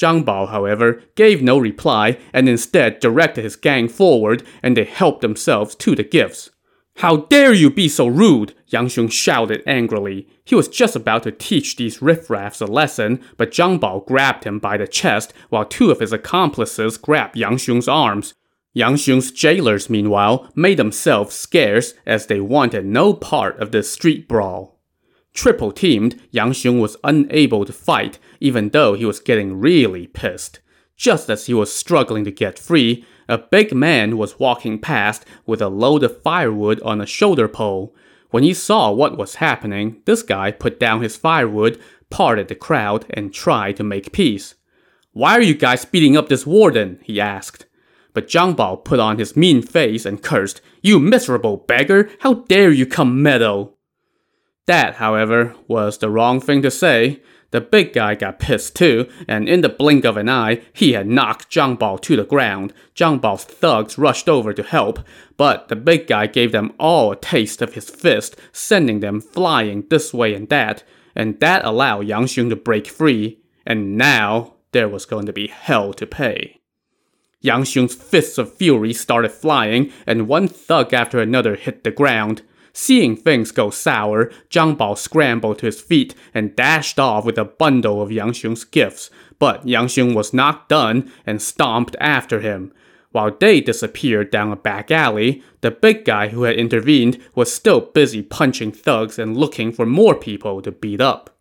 Zhang 0.00 0.24
Bao, 0.24 0.48
however, 0.48 1.02
gave 1.14 1.42
no 1.42 1.58
reply 1.58 2.16
and 2.32 2.48
instead 2.48 3.00
directed 3.00 3.44
his 3.44 3.56
gang 3.56 3.86
forward 3.86 4.42
and 4.62 4.74
they 4.74 4.84
helped 4.84 5.20
themselves 5.20 5.74
to 5.74 5.94
the 5.94 6.02
gifts. 6.02 6.50
How 6.96 7.16
dare 7.16 7.52
you 7.52 7.70
be 7.70 7.88
so 7.88 8.06
rude! 8.06 8.54
Yang 8.68 8.88
Xiong 8.88 9.12
shouted 9.12 9.62
angrily. 9.66 10.26
He 10.44 10.54
was 10.54 10.68
just 10.68 10.96
about 10.96 11.24
to 11.24 11.32
teach 11.32 11.76
these 11.76 11.98
riffraffs 11.98 12.62
a 12.62 12.66
lesson, 12.66 13.20
but 13.36 13.50
Zhang 13.50 13.78
Bao 13.78 14.06
grabbed 14.06 14.44
him 14.44 14.58
by 14.58 14.78
the 14.78 14.88
chest 14.88 15.34
while 15.50 15.66
two 15.66 15.90
of 15.90 16.00
his 16.00 16.12
accomplices 16.12 16.96
grabbed 16.96 17.36
Yang 17.36 17.56
Xiong's 17.56 17.88
arms. 17.88 18.34
Yang 18.72 18.94
Xiong's 18.94 19.30
jailers, 19.32 19.90
meanwhile, 19.90 20.50
made 20.54 20.78
themselves 20.78 21.34
scarce 21.34 21.92
as 22.06 22.26
they 22.26 22.40
wanted 22.40 22.86
no 22.86 23.12
part 23.12 23.58
of 23.58 23.70
the 23.70 23.82
street 23.82 24.28
brawl. 24.28 24.79
Triple 25.40 25.72
teamed, 25.72 26.20
Yang 26.30 26.50
Xiong 26.50 26.80
was 26.82 26.98
unable 27.02 27.64
to 27.64 27.72
fight, 27.72 28.18
even 28.40 28.68
though 28.68 28.92
he 28.92 29.06
was 29.06 29.20
getting 29.20 29.58
really 29.58 30.06
pissed. 30.06 30.60
Just 30.98 31.30
as 31.30 31.46
he 31.46 31.54
was 31.54 31.74
struggling 31.74 32.24
to 32.24 32.30
get 32.30 32.58
free, 32.58 33.06
a 33.26 33.38
big 33.38 33.72
man 33.72 34.18
was 34.18 34.38
walking 34.38 34.78
past 34.78 35.24
with 35.46 35.62
a 35.62 35.70
load 35.70 36.02
of 36.02 36.20
firewood 36.20 36.78
on 36.82 37.00
a 37.00 37.06
shoulder 37.06 37.48
pole. 37.48 37.96
When 38.28 38.42
he 38.42 38.52
saw 38.52 38.92
what 38.92 39.16
was 39.16 39.36
happening, 39.36 40.02
this 40.04 40.22
guy 40.22 40.50
put 40.50 40.78
down 40.78 41.02
his 41.02 41.16
firewood, 41.16 41.80
parted 42.10 42.48
the 42.48 42.54
crowd, 42.54 43.06
and 43.08 43.32
tried 43.32 43.76
to 43.76 43.82
make 43.82 44.12
peace. 44.12 44.56
Why 45.12 45.32
are 45.32 45.40
you 45.40 45.54
guys 45.54 45.86
beating 45.86 46.18
up 46.18 46.28
this 46.28 46.44
warden? 46.44 47.00
he 47.02 47.18
asked. 47.18 47.64
But 48.12 48.28
Zhang 48.28 48.54
Bao 48.54 48.84
put 48.84 49.00
on 49.00 49.18
his 49.18 49.38
mean 49.38 49.62
face 49.62 50.04
and 50.04 50.22
cursed, 50.22 50.60
You 50.82 50.98
miserable 50.98 51.56
beggar! 51.56 52.10
How 52.18 52.34
dare 52.34 52.72
you 52.72 52.84
come 52.84 53.22
meddle! 53.22 53.78
That, 54.70 54.94
however, 54.94 55.56
was 55.66 55.98
the 55.98 56.08
wrong 56.08 56.40
thing 56.40 56.62
to 56.62 56.70
say. 56.70 57.22
The 57.50 57.60
big 57.60 57.92
guy 57.92 58.14
got 58.14 58.38
pissed 58.38 58.76
too, 58.76 59.10
and 59.26 59.48
in 59.48 59.62
the 59.62 59.68
blink 59.68 60.04
of 60.04 60.16
an 60.16 60.28
eye, 60.28 60.62
he 60.72 60.92
had 60.92 61.08
knocked 61.08 61.50
Zhang 61.50 61.76
Bao 61.76 62.00
to 62.02 62.14
the 62.14 62.24
ground. 62.24 62.72
Zhang 62.94 63.20
Bao's 63.20 63.42
thugs 63.42 63.98
rushed 63.98 64.28
over 64.28 64.52
to 64.52 64.62
help, 64.62 65.00
but 65.36 65.66
the 65.66 65.74
big 65.74 66.06
guy 66.06 66.28
gave 66.28 66.52
them 66.52 66.72
all 66.78 67.10
a 67.10 67.16
taste 67.16 67.60
of 67.60 67.74
his 67.74 67.90
fist, 67.90 68.36
sending 68.52 69.00
them 69.00 69.20
flying 69.20 69.86
this 69.90 70.14
way 70.14 70.34
and 70.34 70.48
that, 70.50 70.84
and 71.16 71.40
that 71.40 71.64
allowed 71.64 72.06
Yang 72.06 72.26
Xiong 72.26 72.50
to 72.50 72.54
break 72.54 72.86
free. 72.86 73.40
And 73.66 73.98
now, 73.98 74.54
there 74.70 74.88
was 74.88 75.04
going 75.04 75.26
to 75.26 75.32
be 75.32 75.48
hell 75.48 75.92
to 75.94 76.06
pay. 76.06 76.60
Yang 77.40 77.64
Xiong's 77.64 77.94
fists 77.96 78.38
of 78.38 78.54
fury 78.54 78.92
started 78.92 79.32
flying, 79.32 79.90
and 80.06 80.28
one 80.28 80.46
thug 80.46 80.94
after 80.94 81.18
another 81.18 81.56
hit 81.56 81.82
the 81.82 81.90
ground. 81.90 82.42
Seeing 82.72 83.16
things 83.16 83.50
go 83.52 83.70
sour, 83.70 84.30
Zhang 84.48 84.76
Bao 84.76 84.96
scrambled 84.96 85.58
to 85.58 85.66
his 85.66 85.80
feet 85.80 86.14
and 86.32 86.54
dashed 86.54 86.98
off 86.98 87.24
with 87.24 87.38
a 87.38 87.44
bundle 87.44 88.00
of 88.00 88.12
Yang 88.12 88.32
Xiong's 88.32 88.64
gifts, 88.64 89.10
but 89.38 89.66
Yang 89.66 89.86
Xiong 89.86 90.14
was 90.14 90.32
not 90.32 90.68
done 90.68 91.10
and 91.26 91.42
stomped 91.42 91.96
after 92.00 92.40
him. 92.40 92.72
While 93.12 93.36
they 93.38 93.60
disappeared 93.60 94.30
down 94.30 94.52
a 94.52 94.56
back 94.56 94.90
alley, 94.90 95.42
the 95.62 95.72
big 95.72 96.04
guy 96.04 96.28
who 96.28 96.44
had 96.44 96.56
intervened 96.56 97.18
was 97.34 97.52
still 97.52 97.80
busy 97.80 98.22
punching 98.22 98.72
thugs 98.72 99.18
and 99.18 99.36
looking 99.36 99.72
for 99.72 99.84
more 99.84 100.14
people 100.14 100.62
to 100.62 100.70
beat 100.70 101.00
up. 101.00 101.36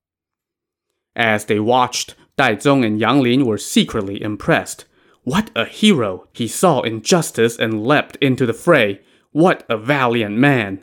As 1.16 1.46
they 1.46 1.60
watched, 1.60 2.16
Dai 2.38 2.56
Zong 2.56 2.86
and 2.86 3.00
Yang 3.00 3.22
Lin 3.22 3.46
were 3.46 3.58
secretly 3.58 4.22
impressed. 4.22 4.86
What 5.24 5.52
a 5.56 5.66
hero! 5.66 6.28
He 6.34 6.48
saw 6.48 6.82
injustice 6.82 7.60
and 7.60 7.86
leapt 7.86 8.16
into 8.16 8.46
the 8.46 8.54
fray. 8.54 9.02
What 9.32 9.64
a 9.70 9.78
valiant 9.78 10.38
man! 10.38 10.82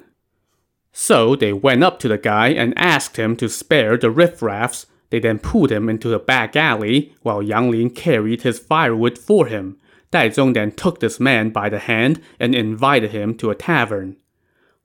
So 0.99 1.37
they 1.37 1.53
went 1.53 1.85
up 1.85 1.99
to 1.99 2.09
the 2.09 2.17
guy 2.17 2.49
and 2.49 2.73
asked 2.75 3.19
him 3.19 3.37
to 3.37 3.51
spare 3.51 3.99
the 3.99 4.11
riffraffs. 4.11 4.87
They 5.11 5.21
then 5.21 5.39
pulled 5.39 5.71
him 5.71 5.91
into 5.91 6.09
the 6.09 6.19
back 6.19 6.57
alley 6.57 7.15
while 7.21 7.43
Yang 7.43 7.71
Lin 7.71 7.91
carried 7.91 8.41
his 8.41 8.59
firewood 8.59 9.19
for 9.19 9.45
him. 9.45 9.77
Dai 10.11 10.31
Zong 10.31 10.55
then 10.55 10.73
took 10.73 11.01
this 11.01 11.21
man 11.21 11.51
by 11.51 11.69
the 11.69 11.81
hand 11.81 12.23
and 12.41 12.55
invited 12.55 13.11
him 13.11 13.35
to 13.35 13.51
a 13.51 13.55
tavern. 13.55 14.17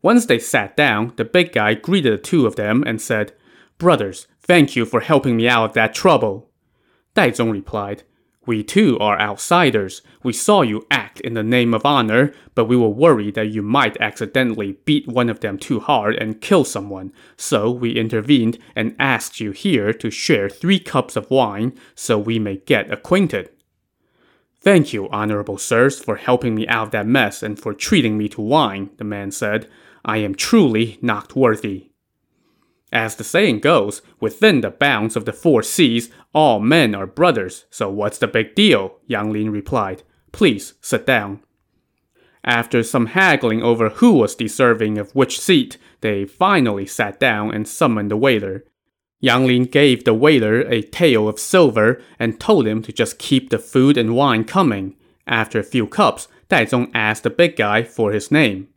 Once 0.02 0.26
they 0.26 0.38
sat 0.38 0.76
down, 0.76 1.14
the 1.16 1.24
big 1.24 1.54
guy 1.54 1.76
greeted 1.76 2.12
the 2.12 2.22
two 2.22 2.46
of 2.46 2.58
them 2.58 2.84
and 2.86 3.02
said, 3.02 3.32
Brothers, 3.78 4.28
thank 4.42 4.76
you 4.76 4.86
for 4.86 5.00
helping 5.00 5.38
me 5.38 5.48
out 5.48 5.70
of 5.70 5.74
that 5.76 5.96
trouble. 5.96 6.50
Dai 7.14 7.32
Zong 7.32 7.54
replied, 7.54 8.04
we 8.48 8.64
too 8.64 8.98
are 8.98 9.20
outsiders. 9.20 10.02
We 10.24 10.34
saw 10.34 10.62
you 10.64 10.88
act 10.90 11.20
in 11.22 11.36
the 11.36 11.44
name 11.44 11.76
of 11.76 11.86
honor, 11.86 12.34
but 12.56 12.66
we 12.66 12.76
were 12.76 12.90
worried 12.90 13.36
that 13.36 13.52
you 13.52 13.62
might 13.62 14.02
accidentally 14.02 14.80
beat 14.84 15.08
one 15.08 15.30
of 15.30 15.42
them 15.42 15.60
too 15.60 15.80
hard 15.80 16.16
and 16.16 16.42
kill 16.42 16.66
someone. 16.66 17.14
So 17.38 17.70
we 17.70 17.92
intervened 17.92 18.58
and 18.76 18.96
asked 18.98 19.40
you 19.40 19.52
here 19.52 19.94
to 19.94 20.10
share 20.10 20.50
three 20.50 20.80
cups 20.80 21.16
of 21.16 21.30
wine 21.30 21.78
so 21.94 22.18
we 22.18 22.40
may 22.40 22.58
get 22.58 22.92
acquainted. 22.92 23.52
Thank 24.60 24.92
you, 24.92 25.08
honorable 25.10 25.60
sirs, 25.60 26.04
for 26.04 26.16
helping 26.16 26.56
me 26.56 26.68
out 26.68 26.88
of 26.88 26.92
that 26.92 27.08
mess 27.08 27.44
and 27.44 27.60
for 27.60 27.74
treating 27.74 28.18
me 28.18 28.28
to 28.30 28.42
wine, 28.42 28.90
the 28.98 29.04
man 29.04 29.32
said. 29.32 29.70
I 30.04 30.18
am 30.18 30.34
truly 30.34 30.98
not 31.00 31.36
worthy. 31.36 31.91
As 32.92 33.16
the 33.16 33.24
saying 33.24 33.60
goes, 33.60 34.02
within 34.20 34.62
the 34.62 34.70
bounds 34.70 35.16
of 35.16 35.26
the 35.26 35.34
four 35.34 35.64
seas, 35.64 36.10
all 36.34 36.60
men 36.60 36.94
are 36.94 37.08
brothers, 37.08 37.66
so 37.70 37.90
what's 37.90 38.18
the 38.18 38.28
big 38.28 38.54
deal? 38.54 38.98
Yang 39.08 39.32
Lin 39.32 39.50
replied. 39.52 40.04
Please 40.32 40.74
sit 40.82 41.06
down. 41.06 41.42
After 42.44 42.84
some 42.84 43.08
haggling 43.08 43.62
over 43.62 43.90
who 43.90 44.14
was 44.14 44.36
deserving 44.36 44.98
of 44.98 45.16
which 45.16 45.40
seat, 45.40 45.78
they 46.02 46.26
finally 46.26 46.86
sat 46.86 47.20
down 47.20 47.54
and 47.54 47.68
summoned 47.68 48.12
the 48.12 48.18
waiter. 48.18 48.66
Yang 49.20 49.46
Lin 49.46 49.66
gave 49.66 50.04
the 50.04 50.16
waiter 50.16 50.62
a 50.62 50.82
tael 50.82 51.30
of 51.30 51.40
silver 51.40 52.02
and 52.18 52.40
told 52.40 52.66
him 52.66 52.82
to 52.82 52.92
just 52.92 53.20
keep 53.20 53.52
the 53.52 53.60
food 53.60 53.96
and 53.96 54.16
wine 54.16 54.44
coming. 54.44 54.96
After 55.28 55.60
a 55.60 55.64
few 55.64 55.86
cups, 55.86 56.28
Dai 56.50 56.66
Zong 56.66 56.90
asked 56.94 57.24
the 57.24 57.30
big 57.30 57.56
guy 57.56 57.84
for 57.84 58.12
his 58.12 58.32
name. 58.32 58.68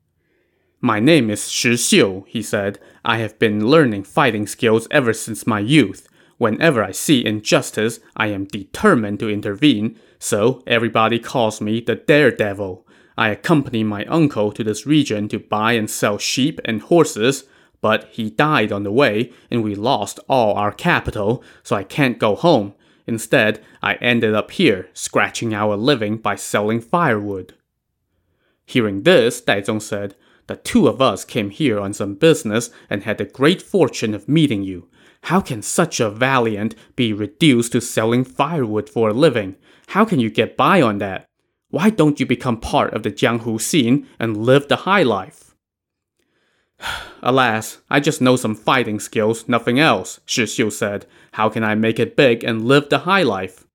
My 0.85 1.00
name 1.00 1.31
is 1.31 1.50
Shi 1.50 1.79
Xiu, 1.79 2.26
he 2.26 2.43
said. 2.43 2.79
I 3.07 3.17
have 3.17 3.38
been 3.38 3.67
learning 3.67 4.05
fighting 4.05 4.47
skills 4.47 4.87
ever 4.91 5.14
since 5.14 5.47
my 5.47 5.59
youth. 5.59 6.07
Whenever 6.37 6.85
I 6.85 6.91
see 6.91 7.25
injustice, 7.25 8.00
I 8.19 8.26
am 8.26 8.45
determined 8.45 9.19
to 9.21 9.31
intervene, 9.31 9.99
so 10.19 10.62
everybody 10.67 11.19
calls 11.19 11.62
me 11.62 11.81
the 11.81 11.95
Daredevil. 11.95 12.87
I 13.17 13.31
accompany 13.31 13.83
my 13.83 14.05
uncle 14.05 14.53
to 14.53 14.62
this 14.62 14.85
region 14.85 15.26
to 15.29 15.38
buy 15.38 15.73
and 15.73 15.88
sell 15.88 16.19
sheep 16.19 16.61
and 16.67 16.83
horses, 16.83 17.45
but 17.81 18.07
he 18.12 18.29
died 18.29 18.71
on 18.71 18.83
the 18.83 18.93
way, 18.93 19.33
and 19.50 19.64
we 19.64 19.75
lost 19.75 20.21
all 20.29 20.55
our 20.55 20.71
capital, 20.71 21.43
so 21.62 21.76
I 21.76 21.85
can't 21.85 22.19
go 22.19 22.37
home. 22.37 22.75
Instead, 23.07 23.64
I 23.83 23.95
ended 24.03 24.35
up 24.35 24.50
here, 24.50 24.91
scratching 24.93 25.55
out 25.55 25.73
a 25.73 25.76
living 25.76 26.19
by 26.19 26.35
selling 26.35 26.83
firewood. 26.83 27.55
Hearing 28.67 29.05
this, 29.05 29.41
Dai 29.41 29.62
Zong 29.62 29.81
said, 29.81 30.14
the 30.46 30.56
two 30.56 30.88
of 30.88 31.00
us 31.00 31.24
came 31.24 31.50
here 31.50 31.80
on 31.80 31.92
some 31.92 32.14
business 32.14 32.70
and 32.90 33.02
had 33.02 33.18
the 33.18 33.24
great 33.24 33.62
fortune 33.62 34.14
of 34.14 34.28
meeting 34.28 34.62
you. 34.62 34.88
How 35.24 35.40
can 35.40 35.62
such 35.62 36.00
a 36.00 36.10
valiant 36.10 36.74
be 36.96 37.12
reduced 37.12 37.72
to 37.72 37.80
selling 37.80 38.24
firewood 38.24 38.90
for 38.90 39.08
a 39.08 39.14
living? 39.14 39.56
How 39.88 40.04
can 40.04 40.20
you 40.20 40.30
get 40.30 40.56
by 40.56 40.82
on 40.82 40.98
that? 40.98 41.26
Why 41.70 41.90
don't 41.90 42.20
you 42.20 42.26
become 42.26 42.60
part 42.60 42.92
of 42.94 43.02
the 43.02 43.10
Jianghu 43.10 43.60
scene 43.60 44.06
and 44.18 44.36
live 44.36 44.68
the 44.68 44.76
high 44.76 45.02
life? 45.02 45.54
Alas, 47.22 47.78
I 47.88 48.00
just 48.00 48.20
know 48.20 48.36
some 48.36 48.54
fighting 48.54 49.00
skills, 49.00 49.48
nothing 49.48 49.80
else, 49.80 50.20
Shi 50.26 50.44
Xiu 50.44 50.70
said. 50.70 51.06
How 51.32 51.48
can 51.48 51.64
I 51.64 51.74
make 51.74 51.98
it 51.98 52.16
big 52.16 52.44
and 52.44 52.66
live 52.66 52.90
the 52.90 53.00
high 53.00 53.22
life? 53.22 53.66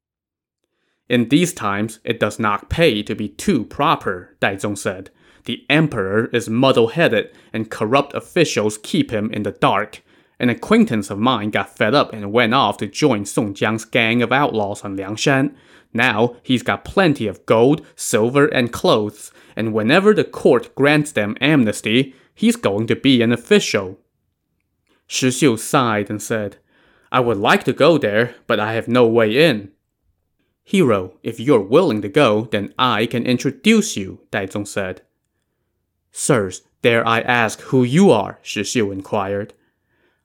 In 1.10 1.30
these 1.30 1.54
times, 1.54 2.00
it 2.04 2.20
does 2.20 2.38
not 2.38 2.70
pay 2.70 3.02
to 3.04 3.16
be 3.16 3.28
too 3.28 3.66
proper, 3.66 4.38
Dai 4.40 4.56
Zong 4.56 4.78
said. 4.78 5.10
The 5.46 5.66
emperor 5.70 6.26
is 6.34 6.50
muddle 6.50 6.90
headed, 6.90 7.32
and 7.54 7.72
corrupt 7.72 8.14
officials 8.14 8.78
keep 8.78 9.12
him 9.12 9.32
in 9.32 9.44
the 9.44 9.52
dark. 9.52 10.04
An 10.40 10.50
acquaintance 10.50 11.10
of 11.10 11.20
mine 11.20 11.50
got 11.50 11.76
fed 11.76 11.94
up 11.94 12.14
and 12.14 12.32
went 12.32 12.54
off 12.54 12.78
to 12.78 12.88
join 12.88 13.26
Song 13.26 13.54
Jiang's 13.54 13.86
gang 13.86 14.22
of 14.22 14.32
outlaws 14.32 14.84
on 14.84 14.96
Liangshan. 14.96 15.54
Now 15.94 16.36
he's 16.44 16.64
got 16.64 16.86
plenty 16.86 17.28
of 17.28 17.46
gold, 17.46 17.86
silver, 17.96 18.48
and 18.48 18.72
clothes, 18.72 19.32
and 19.56 19.74
whenever 19.74 20.14
the 20.14 20.24
court 20.24 20.74
grants 20.76 21.12
them 21.12 21.36
amnesty, 21.42 22.16
he's 22.34 22.56
going 22.56 22.88
to 22.88 22.96
be 22.96 23.22
an 23.22 23.34
official. 23.34 24.00
Shi 25.08 25.30
Xiu 25.30 25.58
sighed 25.58 26.10
and 26.10 26.22
said, 26.22 26.58
I 27.12 27.20
would 27.20 27.38
like 27.38 27.64
to 27.64 27.74
go 27.74 27.98
there, 27.98 28.36
but 28.46 28.60
I 28.60 28.74
have 28.74 28.88
no 28.88 29.08
way 29.08 29.50
in. 29.50 29.72
Hero, 30.64 31.18
if 31.24 31.40
you're 31.40 31.60
willing 31.60 32.04
to 32.04 32.10
go, 32.10 32.44
then 32.52 32.74
I 32.78 33.08
can 33.08 33.26
introduce 33.26 33.98
you, 33.98 34.22
Dai 34.30 34.46
Zong 34.46 34.68
said. 34.68 35.02
Sirs, 36.12 36.62
dare 36.82 37.06
I 37.08 37.22
ask 37.22 37.62
who 37.62 37.84
you 37.84 38.12
are? 38.12 38.40
Shi 38.42 38.64
Xiu 38.64 38.92
inquired. 38.92 39.54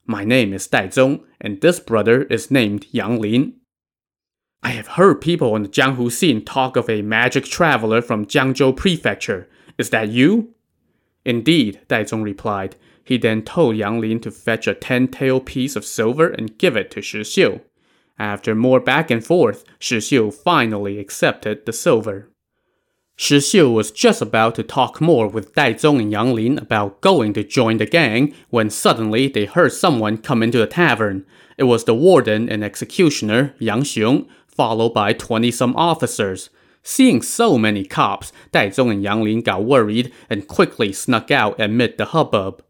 My 0.05 0.23
name 0.23 0.53
is 0.53 0.67
Daizong, 0.67 1.23
and 1.41 1.61
this 1.61 1.79
brother 1.79 2.23
is 2.23 2.51
named 2.51 2.85
Yang 2.91 3.21
Lin. 3.21 3.53
I 4.61 4.69
have 4.69 4.87
heard 4.87 5.21
people 5.21 5.53
on 5.53 5.63
the 5.63 5.69
Jianghu 5.69 6.11
scene 6.11 6.43
talk 6.43 6.75
of 6.75 6.89
a 6.89 7.01
magic 7.01 7.45
traveler 7.45 8.01
from 8.01 8.25
Jiangzhou 8.25 8.75
Prefecture. 8.75 9.47
Is 9.77 9.89
that 9.91 10.09
you? 10.09 10.53
Indeed, 11.23 11.81
Daizong 11.87 12.23
replied. 12.23 12.75
He 13.03 13.17
then 13.17 13.43
told 13.43 13.75
Yang 13.77 14.01
Lin 14.01 14.19
to 14.21 14.31
fetch 14.31 14.67
a 14.67 14.73
ten-tael 14.73 15.39
piece 15.39 15.75
of 15.75 15.85
silver 15.85 16.27
and 16.27 16.57
give 16.57 16.75
it 16.75 16.89
to 16.91 17.01
Shi 17.01 17.21
Xiu. 17.21 17.61
After 18.17 18.55
more 18.55 18.79
back 18.79 19.11
and 19.11 19.23
forth, 19.23 19.65
Shi 19.77 19.97
Xiu 19.97 20.31
finally 20.33 20.97
accepted 20.97 21.65
the 21.65 21.73
silver. 21.73 22.31
Shi 23.17 23.37
Xiu 23.37 23.71
was 23.71 23.91
just 23.91 24.21
about 24.21 24.55
to 24.55 24.63
talk 24.63 24.99
more 24.99 25.27
with 25.27 25.55
Dai 25.55 25.73
Zong 25.73 26.01
and 26.01 26.11
Yang 26.11 26.33
Lin 26.33 26.57
about 26.57 26.99
going 26.99 27.31
to 27.33 27.45
join 27.45 27.77
the 27.77 27.85
gang 27.85 28.33
when 28.49 28.69
suddenly 28.69 29.29
they 29.29 29.45
heard 29.45 29.71
someone 29.71 30.17
come 30.17 30.43
into 30.43 30.57
the 30.57 30.67
tavern. 30.67 31.25
It 31.57 31.63
was 31.63 31.85
the 31.85 31.95
warden 31.95 32.49
and 32.49 32.61
executioner, 32.61 33.55
Yang 33.57 33.83
Xiong, 33.83 34.27
followed 34.47 34.93
by 34.93 35.13
20 35.13 35.49
some 35.51 35.73
officers. 35.77 36.49
Seeing 36.83 37.21
so 37.21 37.57
many 37.57 37.85
cops, 37.85 38.33
Dai 38.51 38.67
Zong 38.67 38.91
and 38.91 39.01
Yang 39.01 39.23
Lin 39.23 39.41
got 39.41 39.63
worried 39.63 40.11
and 40.29 40.47
quickly 40.47 40.91
snuck 40.91 41.31
out 41.31 41.59
amid 41.59 41.97
the 41.97 42.05
hubbub. 42.05 42.61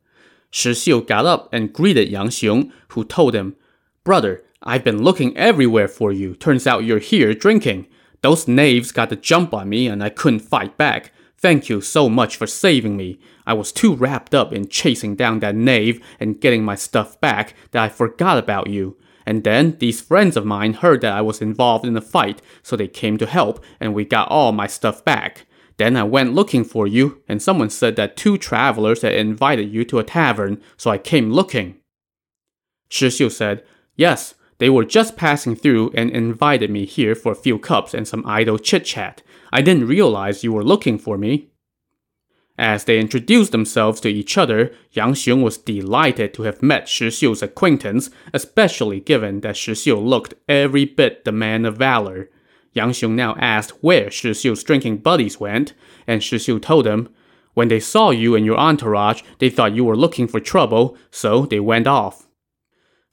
Shi 0.51 0.71
Xiu 0.75 1.01
got 1.07 1.25
up 1.25 1.49
and 1.51 1.73
greeted 1.73 2.09
Yang 2.09 2.27
Xiong, 2.27 2.71
who 2.89 3.03
told 3.03 3.33
him, 3.33 3.55
Brother, 4.03 4.43
I've 4.61 4.83
been 4.83 5.01
looking 5.01 5.35
everywhere 5.35 5.87
for 5.87 6.11
you. 6.11 6.35
Turns 6.35 6.67
out 6.67 6.83
you're 6.85 6.99
here 6.99 7.33
drinking. 7.33 7.87
Those 8.25 8.47
knaves 8.47 8.91
got 8.91 9.09
the 9.09 9.15
jump 9.15 9.53
on 9.53 9.69
me 9.69 9.85
and 9.85 10.03
I 10.03 10.09
couldn't 10.09 10.39
fight 10.39 10.79
back. 10.79 11.11
Thank 11.37 11.69
you 11.69 11.79
so 11.79 12.09
much 12.09 12.37
for 12.37 12.47
saving 12.47 12.97
me. 12.97 13.19
I 13.45 13.53
was 13.53 13.71
too 13.71 13.93
wrapped 13.93 14.33
up 14.33 14.51
in 14.51 14.67
chasing 14.67 15.15
down 15.15 15.41
that 15.41 15.53
knave 15.53 16.03
and 16.19 16.41
getting 16.41 16.65
my 16.65 16.73
stuff 16.73 17.21
back 17.21 17.53
that 17.69 17.83
I 17.83 17.87
forgot 17.87 18.39
about 18.39 18.65
you. 18.65 18.97
And 19.27 19.43
then 19.43 19.77
these 19.77 20.01
friends 20.01 20.35
of 20.35 20.43
mine 20.43 20.73
heard 20.73 21.01
that 21.01 21.13
I 21.13 21.21
was 21.21 21.39
involved 21.39 21.85
in 21.85 21.95
a 21.95 22.01
fight, 22.01 22.41
so 22.63 22.75
they 22.75 22.87
came 22.87 23.19
to 23.19 23.27
help 23.27 23.63
and 23.79 23.93
we 23.93 24.05
got 24.05 24.31
all 24.31 24.51
my 24.51 24.65
stuff 24.65 25.05
back. 25.05 25.45
Then 25.77 25.95
I 25.95 26.01
went 26.01 26.33
looking 26.33 26.63
for 26.63 26.87
you, 26.87 27.21
and 27.27 27.39
someone 27.39 27.69
said 27.69 27.95
that 27.97 28.17
two 28.17 28.39
travelers 28.39 29.03
had 29.03 29.13
invited 29.13 29.71
you 29.71 29.85
to 29.85 29.99
a 29.99 30.03
tavern, 30.03 30.63
so 30.77 30.89
I 30.89 30.97
came 30.97 31.31
looking. 31.31 31.75
Shi 32.89 33.09
Xiu 33.09 33.31
said, 33.31 33.63
Yes, 33.95 34.33
they 34.57 34.69
were 34.69 34.85
just 34.85 35.17
passing 35.17 35.55
through 35.55 35.91
and 35.95 36.09
invited 36.09 36.69
me 36.69 36.85
here 36.85 37.15
for 37.15 37.31
a 37.31 37.35
few 37.35 37.59
cups 37.59 37.93
and 37.93 38.07
some 38.07 38.25
idle 38.25 38.57
chit 38.57 38.85
chat. 38.85 39.21
I 39.51 39.61
didn't 39.61 39.87
realize 39.87 40.43
you 40.43 40.53
were 40.53 40.63
looking 40.63 40.97
for 40.97 41.17
me. 41.17 41.49
As 42.57 42.85
they 42.85 42.99
introduced 42.99 43.51
themselves 43.51 43.99
to 44.01 44.09
each 44.09 44.37
other, 44.37 44.73
Yang 44.91 45.13
Xiong 45.13 45.43
was 45.43 45.57
delighted 45.57 46.33
to 46.33 46.43
have 46.43 46.63
met 46.63 46.87
Shi 46.87 47.07
Xiu's 47.07 47.43
acquaintance, 47.43 48.09
especially 48.33 49.01
given 49.01 49.41
that 49.41 49.57
Shi 49.57 49.73
Xiu 49.73 49.97
looked 50.01 50.35
every 50.47 50.85
bit 50.85 51.25
the 51.25 51.33
man 51.33 51.65
of 51.65 51.75
valor. 51.75 52.29
Yang 52.71 52.91
Xiong 52.91 53.11
now 53.11 53.35
asked 53.39 53.83
where 53.83 54.09
Shi 54.09 54.31
Xiu's 54.31 54.63
drinking 54.63 54.97
buddies 54.99 55.37
went, 55.37 55.73
and 56.07 56.23
Shi 56.23 56.37
Xiu 56.37 56.61
told 56.61 56.87
him, 56.87 57.09
When 57.55 57.67
they 57.67 57.81
saw 57.81 58.11
you 58.11 58.35
and 58.35 58.45
your 58.45 58.57
entourage, 58.57 59.21
they 59.39 59.49
thought 59.49 59.75
you 59.75 59.83
were 59.83 59.97
looking 59.97 60.27
for 60.27 60.39
trouble, 60.39 60.97
so 61.11 61.45
they 61.45 61.59
went 61.59 61.87
off. 61.87 62.25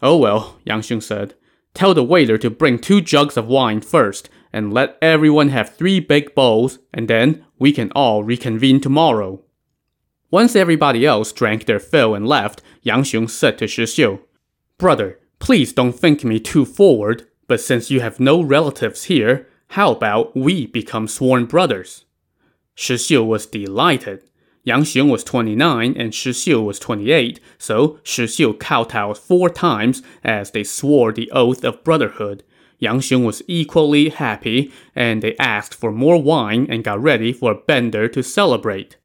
Oh 0.01 0.17
well, 0.17 0.59
Yang 0.65 0.83
Xiong 0.83 1.03
said. 1.03 1.35
Tell 1.75 1.95
the 1.95 2.05
waiter 2.05 2.37
to 2.39 2.51
bring 2.51 2.79
two 2.79 3.01
jugs 3.01 3.37
of 3.37 3.47
wine 3.47 3.81
first, 3.81 4.29
and 4.53 4.73
let 4.73 4.99
everyone 5.01 5.49
have 5.49 5.75
three 5.75 6.01
big 6.01 6.35
bowls, 6.35 6.79
and 6.93 7.09
then 7.09 7.45
we 7.59 7.73
can 7.73 7.91
all 7.93 8.23
reconvene 8.23 8.81
tomorrow. 8.81 9.41
Once 10.31 10.57
everybody 10.57 11.07
else 11.07 11.33
drank 11.33 11.67
their 11.67 11.81
fill 11.81 12.15
and 12.15 12.27
left, 12.27 12.63
Yang 12.83 13.03
Xiong 13.03 13.31
said 13.31 13.59
to 13.59 13.67
Shi 13.67 13.85
Xiu, 13.85 14.21
Brother, 14.79 15.19
please 15.39 15.73
don't 15.73 15.93
think 15.93 16.25
me 16.25 16.41
too 16.41 16.65
forward, 16.65 17.27
but 17.47 17.61
since 17.61 17.91
you 17.91 18.01
have 18.01 18.21
no 18.21 18.43
relatives 18.43 19.05
here, 19.05 19.49
how 19.69 19.93
about 19.93 20.37
we 20.37 20.67
become 20.67 21.09
sworn 21.09 21.47
brothers? 21.47 22.05
Shi 22.75 22.95
Xiu 22.95 23.25
was 23.25 23.47
delighted. 23.47 24.23
Yang 24.65 24.83
Xiong 24.83 25.11
was 25.11 25.25
29 25.25 25.97
and 25.97 26.15
Shi 26.15 26.31
Xiu 26.31 26.63
was 26.63 26.79
28, 26.79 27.41
so 27.59 27.99
Shi 28.05 28.27
Xiu 28.27 28.55
kowtowed 28.55 29.19
four 29.19 29.51
times 29.51 30.03
as 30.23 30.53
they 30.53 30.63
swore 30.63 31.13
the 31.13 31.31
oath 31.33 31.65
of 31.65 31.83
brotherhood. 31.83 32.45
Yang 32.79 33.01
Xiong 33.01 33.25
was 33.25 33.43
equally 33.49 34.11
happy, 34.11 34.73
and 34.95 35.21
they 35.21 35.37
asked 35.37 35.75
for 35.75 35.91
more 35.91 36.23
wine 36.23 36.67
and 36.69 36.85
got 36.85 37.03
ready 37.03 37.33
for 37.33 37.51
a 37.51 37.57
bender 37.57 38.07
to 38.09 38.23
celebrate. 38.23 38.97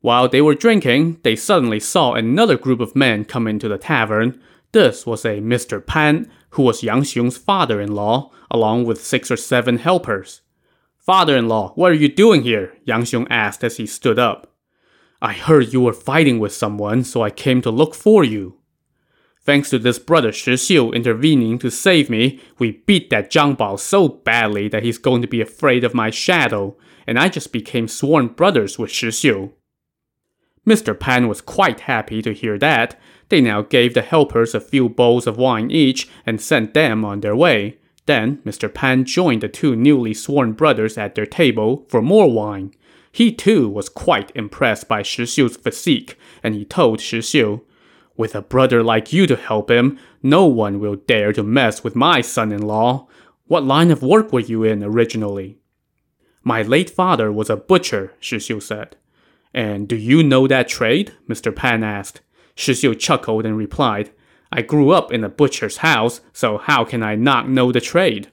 While 0.00 0.28
they 0.28 0.42
were 0.42 0.54
drinking, 0.56 1.20
they 1.22 1.36
suddenly 1.36 1.80
saw 1.80 2.12
another 2.14 2.58
group 2.58 2.80
of 2.80 2.96
men 2.96 3.24
come 3.24 3.46
into 3.46 3.68
the 3.68 3.78
tavern. 3.78 4.40
This 4.72 5.06
was 5.06 5.24
a 5.24 5.40
Mr. 5.40 5.84
Pan, 5.84 6.30
who 6.50 6.62
was 6.62 6.82
Yang 6.82 7.02
Xiong's 7.02 7.38
father-in-law, 7.38 8.30
along 8.50 8.84
with 8.84 9.04
six 9.04 9.30
or 9.30 9.36
seven 9.36 9.78
helpers. 9.78 10.40
Father-in-law, 10.98 11.72
what 11.74 11.92
are 11.92 11.94
you 11.94 12.08
doing 12.08 12.42
here? 12.42 12.76
Yang 12.84 13.02
Xiong 13.02 13.26
asked 13.30 13.62
as 13.62 13.76
he 13.76 13.86
stood 13.86 14.18
up. 14.18 14.53
I 15.22 15.32
heard 15.32 15.72
you 15.72 15.80
were 15.80 15.92
fighting 15.92 16.38
with 16.38 16.52
someone, 16.52 17.04
so 17.04 17.22
I 17.22 17.30
came 17.30 17.62
to 17.62 17.70
look 17.70 17.94
for 17.94 18.24
you. 18.24 18.58
Thanks 19.42 19.70
to 19.70 19.78
this 19.78 19.98
brother 19.98 20.32
Shi 20.32 20.54
Xiu 20.54 20.94
intervening 20.94 21.58
to 21.58 21.70
save 21.70 22.08
me, 22.08 22.40
we 22.58 22.82
beat 22.86 23.10
that 23.10 23.30
Zhang 23.30 23.56
Bao 23.56 23.78
so 23.78 24.08
badly 24.08 24.68
that 24.68 24.82
he's 24.82 24.96
going 24.96 25.20
to 25.20 25.28
be 25.28 25.42
afraid 25.42 25.84
of 25.84 25.92
my 25.94 26.10
shadow, 26.10 26.76
and 27.06 27.18
I 27.18 27.28
just 27.28 27.52
became 27.52 27.86
sworn 27.86 28.28
brothers 28.28 28.78
with 28.78 28.90
Shi 28.90 29.08
Xiu. 29.08 29.52
Mr. 30.66 30.98
Pan 30.98 31.28
was 31.28 31.42
quite 31.42 31.80
happy 31.80 32.22
to 32.22 32.32
hear 32.32 32.58
that. 32.58 32.98
They 33.28 33.42
now 33.42 33.60
gave 33.62 33.92
the 33.92 34.02
helpers 34.02 34.54
a 34.54 34.60
few 34.60 34.88
bowls 34.88 35.26
of 35.26 35.36
wine 35.36 35.70
each 35.70 36.08
and 36.24 36.40
sent 36.40 36.72
them 36.72 37.04
on 37.04 37.20
their 37.20 37.36
way. 37.36 37.78
Then 38.06 38.38
Mr. 38.46 38.72
Pan 38.72 39.04
joined 39.04 39.42
the 39.42 39.48
two 39.48 39.76
newly 39.76 40.14
sworn 40.14 40.52
brothers 40.52 40.96
at 40.96 41.14
their 41.14 41.26
table 41.26 41.86
for 41.88 42.00
more 42.00 42.30
wine. 42.30 42.72
He 43.14 43.30
too 43.30 43.68
was 43.68 43.88
quite 43.88 44.32
impressed 44.34 44.88
by 44.88 45.02
Shi 45.02 45.22
Xiu's 45.22 45.56
physique, 45.56 46.18
and 46.42 46.52
he 46.52 46.64
told 46.64 47.00
Shi 47.00 47.20
Xiu, 47.20 47.60
With 48.16 48.34
a 48.34 48.42
brother 48.42 48.82
like 48.82 49.12
you 49.12 49.28
to 49.28 49.36
help 49.36 49.70
him, 49.70 50.00
no 50.20 50.46
one 50.46 50.80
will 50.80 50.96
dare 50.96 51.32
to 51.34 51.44
mess 51.44 51.84
with 51.84 51.94
my 51.94 52.20
son-in-law. 52.20 53.06
What 53.46 53.62
line 53.62 53.92
of 53.92 54.02
work 54.02 54.32
were 54.32 54.40
you 54.40 54.64
in 54.64 54.82
originally? 54.82 55.60
My 56.42 56.62
late 56.62 56.90
father 56.90 57.30
was 57.30 57.48
a 57.48 57.56
butcher, 57.56 58.14
Shi 58.18 58.38
Xiu 58.38 58.60
said. 58.60 58.96
And 59.54 59.86
do 59.86 59.94
you 59.94 60.24
know 60.24 60.48
that 60.48 60.66
trade? 60.66 61.12
Mr. 61.28 61.54
Pan 61.54 61.84
asked. 61.84 62.20
Shi 62.56 62.72
Xiu 62.72 62.98
chuckled 62.98 63.46
and 63.46 63.56
replied, 63.56 64.10
I 64.50 64.62
grew 64.62 64.90
up 64.90 65.12
in 65.12 65.22
a 65.22 65.28
butcher's 65.28 65.76
house, 65.76 66.20
so 66.32 66.58
how 66.58 66.84
can 66.84 67.04
I 67.04 67.14
not 67.14 67.48
know 67.48 67.70
the 67.70 67.80
trade? 67.80 68.32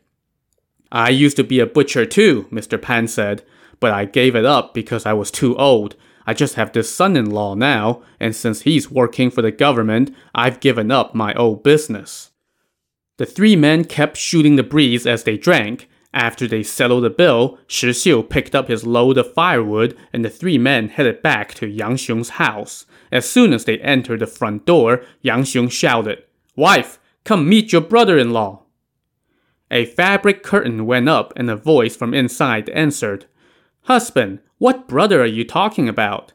I 0.91 1.10
used 1.10 1.38
to 1.38 1.44
be 1.44 1.60
a 1.60 1.67
butcher 1.67 2.08
too, 2.08 2.48
Mr. 2.52 2.82
Pan 2.82 3.08
said, 3.08 3.44
but 3.82 3.91
I 3.91 4.06
gave 4.06 4.38
it 4.38 4.46
up 4.46 4.74
because 4.74 5.06
I 5.06 5.12
was 5.12 5.30
too 5.30 5.58
old. 5.58 5.98
I 6.26 6.34
just 6.34 6.56
have 6.56 6.72
this 6.72 6.94
son 6.94 7.17
in 7.17 7.30
law 7.30 7.56
now, 7.56 8.04
and 8.20 8.34
since 8.34 8.62
he's 8.62 8.89
working 8.89 9.30
for 9.30 9.41
the 9.41 9.52
government, 9.52 10.15
I've 10.34 10.62
given 10.62 10.91
up 10.91 11.13
my 11.13 11.34
old 11.34 11.63
business. 11.63 12.32
The 13.17 13.26
three 13.26 13.56
men 13.56 13.84
kept 13.84 14.17
shooting 14.17 14.56
the 14.56 14.63
breeze 14.63 15.06
as 15.06 15.24
they 15.24 15.38
drank. 15.38 15.89
After 16.13 16.48
they 16.48 16.63
settled 16.63 17.04
the 17.04 17.10
bill, 17.10 17.58
Shi 17.67 17.89
Xiu 17.89 18.24
picked 18.30 18.54
up 18.54 18.67
his 18.67 18.86
load 18.86 19.17
of 19.17 19.34
firewood, 19.34 19.98
and 20.13 20.24
the 20.24 20.30
three 20.30 20.58
men 20.58 20.89
headed 20.89 21.22
back 21.22 21.54
to 21.56 21.67
Yang 21.67 21.96
Xiong's 21.96 22.30
house. 22.30 22.86
As 23.12 23.30
soon 23.30 23.52
as 23.52 23.65
they 23.65 23.80
entered 23.80 24.20
the 24.20 24.28
front 24.28 24.65
door, 24.65 25.04
Yang 25.22 25.44
Xiong 25.44 25.72
shouted, 25.72 26.24
Wife, 26.56 27.00
come 27.24 27.50
meet 27.50 27.72
your 27.72 27.82
brother 27.82 28.17
in 28.17 28.32
law. 28.32 28.63
A 29.72 29.86
fabric 29.86 30.44
curtain 30.44 30.86
went 30.86 31.08
up, 31.08 31.34
and 31.36 31.50
a 31.50 31.56
voice 31.56 31.96
from 31.96 32.13
inside 32.13 32.70
answered, 32.70 33.26
Husband, 33.84 34.39
what 34.60 34.88
brother 34.88 35.22
are 35.22 35.26
you 35.26 35.44
talking 35.44 35.89
about? 35.89 36.34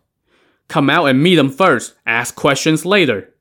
Come 0.68 0.90
out 0.90 1.06
and 1.06 1.22
meet 1.22 1.38
him 1.38 1.50
first, 1.50 1.94
ask 2.04 2.34
questions 2.34 2.84
later. 2.84 3.32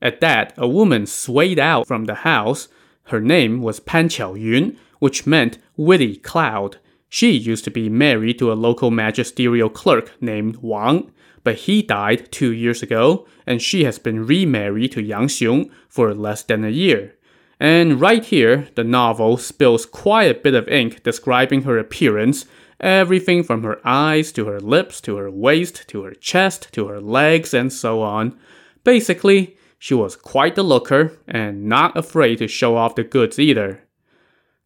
At 0.00 0.20
that, 0.20 0.54
a 0.56 0.68
woman 0.68 1.06
swayed 1.06 1.58
out 1.58 1.88
from 1.88 2.04
the 2.04 2.16
house. 2.16 2.68
Her 3.04 3.20
name 3.20 3.60
was 3.60 3.80
Pan 3.80 4.08
Qiaoyun, 4.08 4.76
which 5.00 5.26
meant 5.26 5.58
witty 5.76 6.16
cloud. 6.16 6.78
She 7.08 7.32
used 7.32 7.64
to 7.64 7.70
be 7.70 7.88
married 7.88 8.38
to 8.38 8.52
a 8.52 8.54
local 8.54 8.92
magisterial 8.92 9.68
clerk 9.68 10.12
named 10.20 10.58
Wang, 10.62 11.10
but 11.42 11.56
he 11.56 11.82
died 11.82 12.30
two 12.30 12.52
years 12.52 12.82
ago, 12.82 13.26
and 13.46 13.60
she 13.60 13.82
has 13.84 13.98
been 13.98 14.26
remarried 14.26 14.92
to 14.92 15.02
Yang 15.02 15.28
Xiong 15.28 15.70
for 15.88 16.14
less 16.14 16.42
than 16.44 16.64
a 16.64 16.68
year. 16.70 17.16
And 17.58 18.00
right 18.00 18.24
here, 18.24 18.68
the 18.76 18.84
novel 18.84 19.36
spills 19.36 19.84
quite 19.84 20.30
a 20.30 20.38
bit 20.38 20.54
of 20.54 20.68
ink 20.68 21.02
describing 21.02 21.62
her 21.62 21.78
appearance 21.78 22.44
everything 22.80 23.42
from 23.42 23.62
her 23.62 23.80
eyes 23.84 24.32
to 24.32 24.46
her 24.46 24.60
lips 24.60 25.00
to 25.02 25.16
her 25.16 25.30
waist 25.30 25.86
to 25.88 26.02
her 26.02 26.14
chest 26.14 26.68
to 26.72 26.88
her 26.88 27.00
legs 27.00 27.52
and 27.52 27.72
so 27.72 28.02
on. 28.02 28.38
Basically, 28.84 29.56
she 29.78 29.94
was 29.94 30.16
quite 30.16 30.54
the 30.54 30.62
looker 30.62 31.18
and 31.26 31.64
not 31.64 31.96
afraid 31.96 32.38
to 32.38 32.48
show 32.48 32.76
off 32.76 32.94
the 32.94 33.04
goods 33.04 33.38
either. 33.38 33.82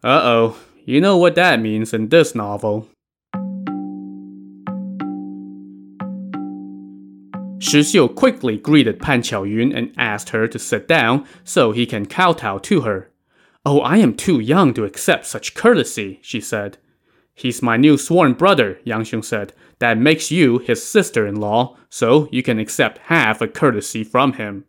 Uh 0.03 0.21
oh, 0.23 0.57
you 0.85 1.01
know 1.01 1.17
what 1.17 1.35
that 1.37 1.61
means 1.61 1.93
in 1.93 2.09
this 2.09 2.35
novel. 2.35 2.89
Shi 7.63 7.81
Xiu 7.81 8.09
quickly 8.15 8.59
greeted 8.59 9.01
Pan 9.01 9.23
Qiaoyun 9.23 9.75
and 9.75 9.95
asked 9.97 10.31
her 10.31 10.49
to 10.49 10.59
sit 10.59 10.89
down 10.89 11.25
so 11.45 11.71
he 11.71 11.87
can 11.87 12.07
kowtow 12.07 12.59
to 12.59 12.81
her. 12.81 13.11
Oh, 13.65 13.81
I 13.81 13.99
am 13.99 14.15
too 14.15 14.41
young 14.41 14.75
to 14.75 14.85
accept 14.85 15.27
such 15.27 15.55
courtesy, 15.55 16.19
she 16.23 16.41
said. 16.41 16.79
He's 17.35 17.63
my 17.63 17.77
new 17.77 17.97
sworn 17.97 18.35
brother, 18.35 18.79
Yang 18.85 19.05
Xiong 19.05 19.25
said. 19.25 19.53
That 19.79 19.99
makes 19.99 20.31
you 20.31 20.59
his 20.59 20.85
sister-in-law, 20.85 21.77
so 21.89 22.29
you 22.31 22.43
can 22.43 22.59
accept 22.59 22.99
half 23.07 23.41
a 23.41 23.49
courtesy 23.49 24.05
from 24.05 24.35
him. 24.35 24.65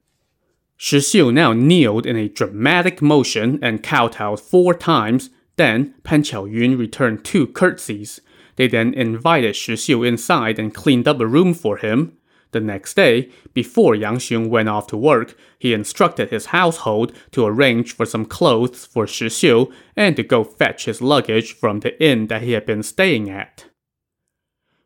Shi 0.78 0.98
Xiu 0.98 1.32
now 1.32 1.54
kneeled 1.54 2.06
in 2.06 2.16
a 2.16 2.30
dramatic 2.30 3.02
motion 3.02 3.60
and 3.62 3.84
kowtowed 3.84 4.40
four 4.40 4.74
times. 4.74 5.30
Then 5.56 5.94
Pan 6.04 6.24
Qiaoyun 6.24 6.78
returned 6.78 7.24
two 7.24 7.48
curtsies. 7.48 8.22
They 8.56 8.68
then 8.68 8.94
invited 8.94 9.56
Shi 9.56 9.74
Xiu 9.74 10.08
inside 10.08 10.58
and 10.58 10.74
cleaned 10.74 11.08
up 11.08 11.20
a 11.20 11.28
room 11.28 11.54
for 11.54 11.78
him. 11.78 12.18
The 12.54 12.60
next 12.60 12.94
day, 12.94 13.32
before 13.56 13.96
Yang 13.96 14.18
Xiong 14.18 14.50
went 14.50 14.70
off 14.70 14.86
to 14.88 14.98
work, 14.98 15.36
he 15.58 15.74
instructed 15.74 16.30
his 16.30 16.48
household 16.48 17.12
to 17.32 17.48
arrange 17.48 17.94
for 17.94 18.06
some 18.06 18.26
clothes 18.26 18.86
for 18.86 19.08
Shi 19.08 19.26
Xiu 19.26 19.74
and 19.98 20.16
to 20.16 20.24
go 20.24 20.44
fetch 20.44 20.86
his 20.86 21.02
luggage 21.02 21.54
from 21.54 21.80
the 21.80 22.02
inn 22.02 22.28
that 22.28 22.44
he 22.44 22.52
had 22.52 22.68
been 22.68 22.84
staying 22.84 23.28
at. 23.28 23.66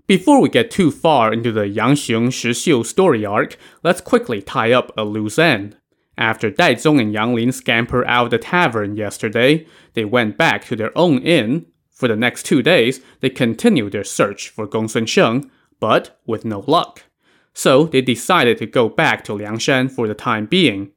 Before 0.08 0.40
we 0.40 0.48
get 0.48 0.72
too 0.72 0.92
far 0.92 1.34
into 1.34 1.52
the 1.52 1.68
Yang 1.68 1.96
Xiong 1.96 2.34
Shi 2.34 2.52
Xiu 2.52 2.86
story 2.86 3.26
arc, 3.26 3.58
let's 3.84 4.00
quickly 4.00 4.42
tie 4.42 4.72
up 4.72 4.94
a 4.98 5.04
loose 5.04 5.38
end. 5.38 5.76
After 6.18 6.50
Dai 6.50 6.76
Zong 6.76 7.02
and 7.02 7.12
Yang 7.12 7.36
Lin 7.36 7.52
scampered 7.52 8.06
out 8.08 8.26
of 8.26 8.32
the 8.32 8.38
tavern 8.38 8.96
yesterday, 8.96 9.68
they 9.94 10.06
went 10.06 10.38
back 10.38 10.64
to 10.66 10.78
their 10.78 10.98
own 10.98 11.22
inn. 11.22 11.66
For 11.92 12.08
the 12.08 12.16
next 12.16 12.44
two 12.44 12.62
days, 12.62 13.02
they 13.20 13.30
continued 13.30 13.92
their 13.92 14.06
search 14.06 14.48
for 14.48 14.66
Gongsun 14.66 15.06
Sheng, 15.06 15.52
but 15.82 16.18
with 16.26 16.46
no 16.46 16.64
luck 16.66 17.04
so 17.58 17.88
they 17.88 18.02
decided 18.02 18.56
to 18.60 18.68
go 18.68 18.88
back 18.88 19.24
to 19.24 19.32
Liangshan 19.32 19.90
for 19.90 20.08
the 20.08 20.14
time 20.14 20.46
being. 20.46 20.92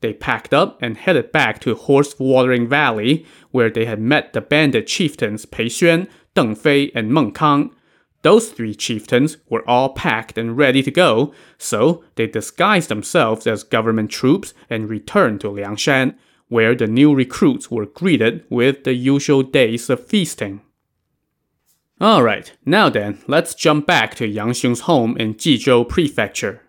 They 0.00 0.12
packed 0.12 0.54
up 0.54 0.80
and 0.80 0.96
headed 0.96 1.32
back 1.32 1.60
to 1.62 1.74
Horse 1.74 2.14
Watering 2.20 2.68
Valley, 2.68 3.26
where 3.50 3.68
they 3.68 3.84
had 3.84 4.00
met 4.00 4.32
the 4.32 4.40
bandit 4.40 4.86
chieftains 4.86 5.44
Pei 5.44 5.66
Xuan, 5.66 6.06
Deng 6.36 6.56
Fei, 6.56 6.92
and 6.94 7.12
Meng 7.12 7.32
Kang. 7.32 7.74
Those 8.22 8.50
three 8.50 8.76
chieftains 8.76 9.38
were 9.50 9.68
all 9.68 9.88
packed 9.88 10.38
and 10.38 10.56
ready 10.56 10.84
to 10.84 10.90
go, 10.92 11.34
so 11.58 12.04
they 12.14 12.28
disguised 12.28 12.90
themselves 12.90 13.44
as 13.48 13.64
government 13.64 14.12
troops 14.12 14.54
and 14.70 14.88
returned 14.88 15.40
to 15.40 15.48
Liangshan, 15.48 16.14
where 16.46 16.76
the 16.76 16.86
new 16.86 17.12
recruits 17.12 17.72
were 17.72 17.86
greeted 17.86 18.44
with 18.48 18.84
the 18.84 18.94
usual 18.94 19.42
days 19.42 19.90
of 19.90 20.06
feasting. 20.06 20.60
Alright, 22.04 22.52
now 22.66 22.90
then, 22.90 23.18
let's 23.26 23.54
jump 23.54 23.86
back 23.86 24.14
to 24.16 24.26
Yang 24.26 24.50
Xiong's 24.50 24.80
home 24.80 25.16
in 25.16 25.36
Jizhou 25.36 25.88
Prefecture. 25.88 26.60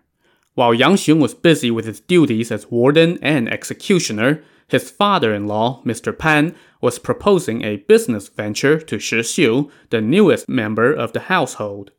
While 0.54 0.72
Yang 0.72 0.94
Xiong 0.94 1.20
was 1.20 1.34
busy 1.34 1.70
with 1.70 1.84
his 1.84 2.00
duties 2.00 2.50
as 2.50 2.70
warden 2.70 3.18
and 3.20 3.46
executioner, 3.46 4.42
his 4.66 4.90
father-in-law, 4.90 5.82
Mr. 5.84 6.18
Pan, 6.18 6.56
was 6.80 6.98
proposing 6.98 7.62
a 7.64 7.76
business 7.76 8.28
venture 8.28 8.80
to 8.80 8.98
Shi 8.98 9.18
Xiu, 9.18 9.70
the 9.90 10.00
newest 10.00 10.48
member 10.48 10.90
of 10.90 11.12
the 11.12 11.20
household. 11.20 11.90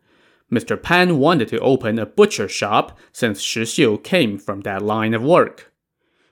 Mr. 0.52 0.82
Pan 0.82 1.19
wanted 1.19 1.50
to 1.50 1.60
open 1.60 2.00
a 2.00 2.08
butcher 2.08 2.50
shop 2.50 2.97
since 3.12 3.39
Shi 3.39 3.65
Xiu 3.65 4.04
came 4.04 4.39
from 4.39 4.62
that 4.62 4.82
line 4.82 5.13
of 5.13 5.21
work. 5.21 5.71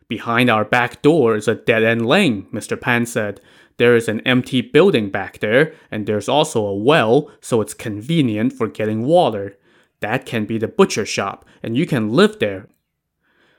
Behind 0.08 0.50
our 0.50 0.66
back 0.66 1.04
door 1.04 1.36
is 1.36 1.48
a 1.48 1.54
dead-end 1.54 2.08
lane, 2.08 2.48
Mr. 2.52 2.82
Pan 2.82 3.06
said. 3.06 3.42
There 3.78 3.96
is 3.96 4.08
an 4.08 4.22
empty 4.22 4.62
building 4.62 5.10
back 5.10 5.40
there, 5.40 5.74
and 5.92 6.06
there's 6.06 6.30
also 6.30 6.66
a 6.66 6.76
well, 6.76 7.30
so 7.42 7.62
it's 7.62 7.74
convenient 7.74 8.54
for 8.54 8.68
getting 8.68 9.06
water. 9.06 9.58
That 10.00 10.26
can 10.26 10.46
be 10.46 10.58
the 10.58 10.68
butcher 10.68 11.06
shop, 11.06 11.46
and 11.62 11.76
you 11.76 11.86
can 11.86 12.10
live 12.10 12.40
there. 12.40 12.68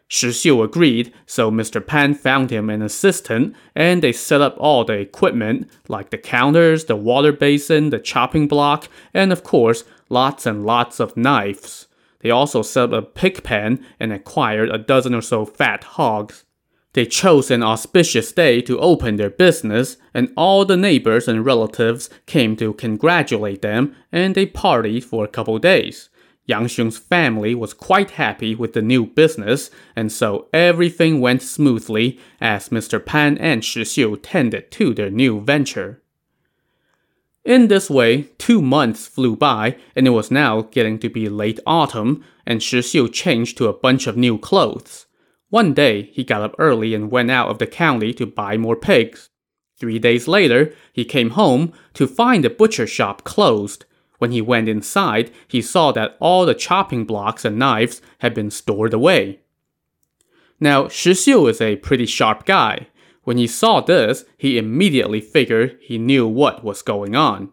Shi 0.09 0.29
Xiu 0.29 0.63
agreed, 0.63 1.13
so 1.27 1.51
Mr. 1.51 1.85
Pan 1.85 2.15
found 2.15 2.51
him 2.51 2.71
an 2.71 2.81
assistant, 2.81 3.57
and 3.75 4.03
they 4.03 4.13
set 4.13 4.41
up 4.41 4.55
all 4.59 4.85
the 4.85 4.95
equipment, 4.95 5.69
like 5.89 6.11
the 6.11 6.19
counters, 6.19 6.85
the 6.85 6.95
water 6.95 7.33
basin, 7.33 7.91
the 7.91 7.99
chopping 7.99 8.47
block, 8.47 8.89
and 9.13 9.33
of 9.33 9.43
course, 9.43 9.83
lots 10.09 10.47
and 10.47 10.65
lots 10.65 11.01
of 11.01 11.17
knives. 11.17 11.89
They 12.21 12.31
also 12.31 12.63
set 12.63 12.85
up 12.85 12.93
a 12.93 13.03
pig 13.03 13.43
pen 13.43 13.85
and 13.99 14.13
acquired 14.13 14.71
a 14.71 14.79
dozen 14.79 15.15
or 15.15 15.23
so 15.23 15.45
fat 15.45 15.83
hogs. 15.85 16.46
They 16.97 17.05
chose 17.05 17.51
an 17.51 17.63
auspicious 17.63 18.33
day 18.33 18.63
to 18.63 18.81
open 18.81 19.17
their 19.17 19.29
business, 19.29 19.99
and 20.15 20.33
all 20.35 20.65
the 20.65 20.79
neighbors 20.79 21.29
and 21.29 21.45
relatives 21.45 22.09
came 22.25 22.57
to 22.57 22.73
congratulate 22.73 23.61
them, 23.61 23.95
and 24.11 24.35
they 24.35 24.47
partied 24.47 25.05
for 25.05 25.23
a 25.23 25.29
couple 25.29 25.59
days. 25.59 26.09
Yang 26.47 26.69
Xiong's 26.69 26.97
family 26.97 27.55
was 27.55 27.75
quite 27.75 28.13
happy 28.13 28.55
with 28.55 28.73
the 28.73 28.81
new 28.81 29.05
business, 29.05 29.71
and 29.95 30.11
so 30.11 30.47
everything 30.55 31.21
went 31.21 31.43
smoothly 31.43 32.19
as 32.41 32.71
Mr. 32.71 33.05
Pan 33.05 33.37
and 33.37 33.63
Shi 33.63 33.83
Xiu 33.83 34.19
tended 34.23 34.71
to 34.71 34.95
their 34.95 35.11
new 35.11 35.43
venture. 35.43 36.01
In 37.45 37.69
this 37.69 37.91
way, 37.91 38.23
two 38.39 38.63
months 38.63 39.07
flew 39.07 39.37
by, 39.37 39.77
and 39.95 40.07
it 40.07 40.17
was 40.17 40.31
now 40.31 40.63
getting 40.63 40.99
to 41.01 41.11
be 41.11 41.29
late 41.29 41.61
autumn, 41.67 42.25
and 42.47 42.63
Shi 42.63 42.79
Xiu 42.79 43.13
changed 43.13 43.59
to 43.59 43.69
a 43.69 43.75
bunch 43.75 44.07
of 44.07 44.17
new 44.17 44.39
clothes. 44.39 45.06
One 45.51 45.75
day, 45.75 46.11
he 46.13 46.25
got 46.25 46.43
up 46.43 46.57
early 46.59 46.95
and 46.95 47.11
went 47.11 47.31
out 47.31 47.49
of 47.49 47.59
the 47.59 47.67
county 47.67 48.13
to 48.15 48.27
buy 48.27 48.57
more 48.57 48.77
pigs. 48.77 49.31
Three 49.79 49.99
days 49.99 50.27
later, 50.27 50.75
he 50.93 51.05
came 51.05 51.31
home 51.31 51.73
to 51.95 52.07
find 52.07 52.43
the 52.43 52.51
butcher 52.51 52.87
shop 52.87 53.23
closed. 53.25 53.85
When 54.19 54.33
he 54.33 54.41
went 54.41 54.69
inside, 54.69 55.31
he 55.47 55.61
saw 55.63 55.93
that 55.93 56.17
all 56.19 56.47
the 56.47 56.55
chopping 56.55 57.05
blocks 57.05 57.45
and 57.45 57.59
knives 57.59 58.01
had 58.19 58.35
been 58.35 58.51
stored 58.51 58.95
away. 58.95 59.41
Now, 60.59 60.89
Shi 60.89 61.13
Xiu 61.13 61.49
is 61.51 61.61
a 61.61 61.77
pretty 61.77 62.07
sharp 62.07 62.47
guy. 62.47 62.89
When 63.25 63.37
he 63.37 63.47
saw 63.47 63.81
this, 63.81 64.25
he 64.39 64.57
immediately 64.57 65.21
figured 65.21 65.79
he 65.81 65.99
knew 65.99 66.27
what 66.27 66.65
was 66.65 66.81
going 66.83 67.15
on. 67.15 67.53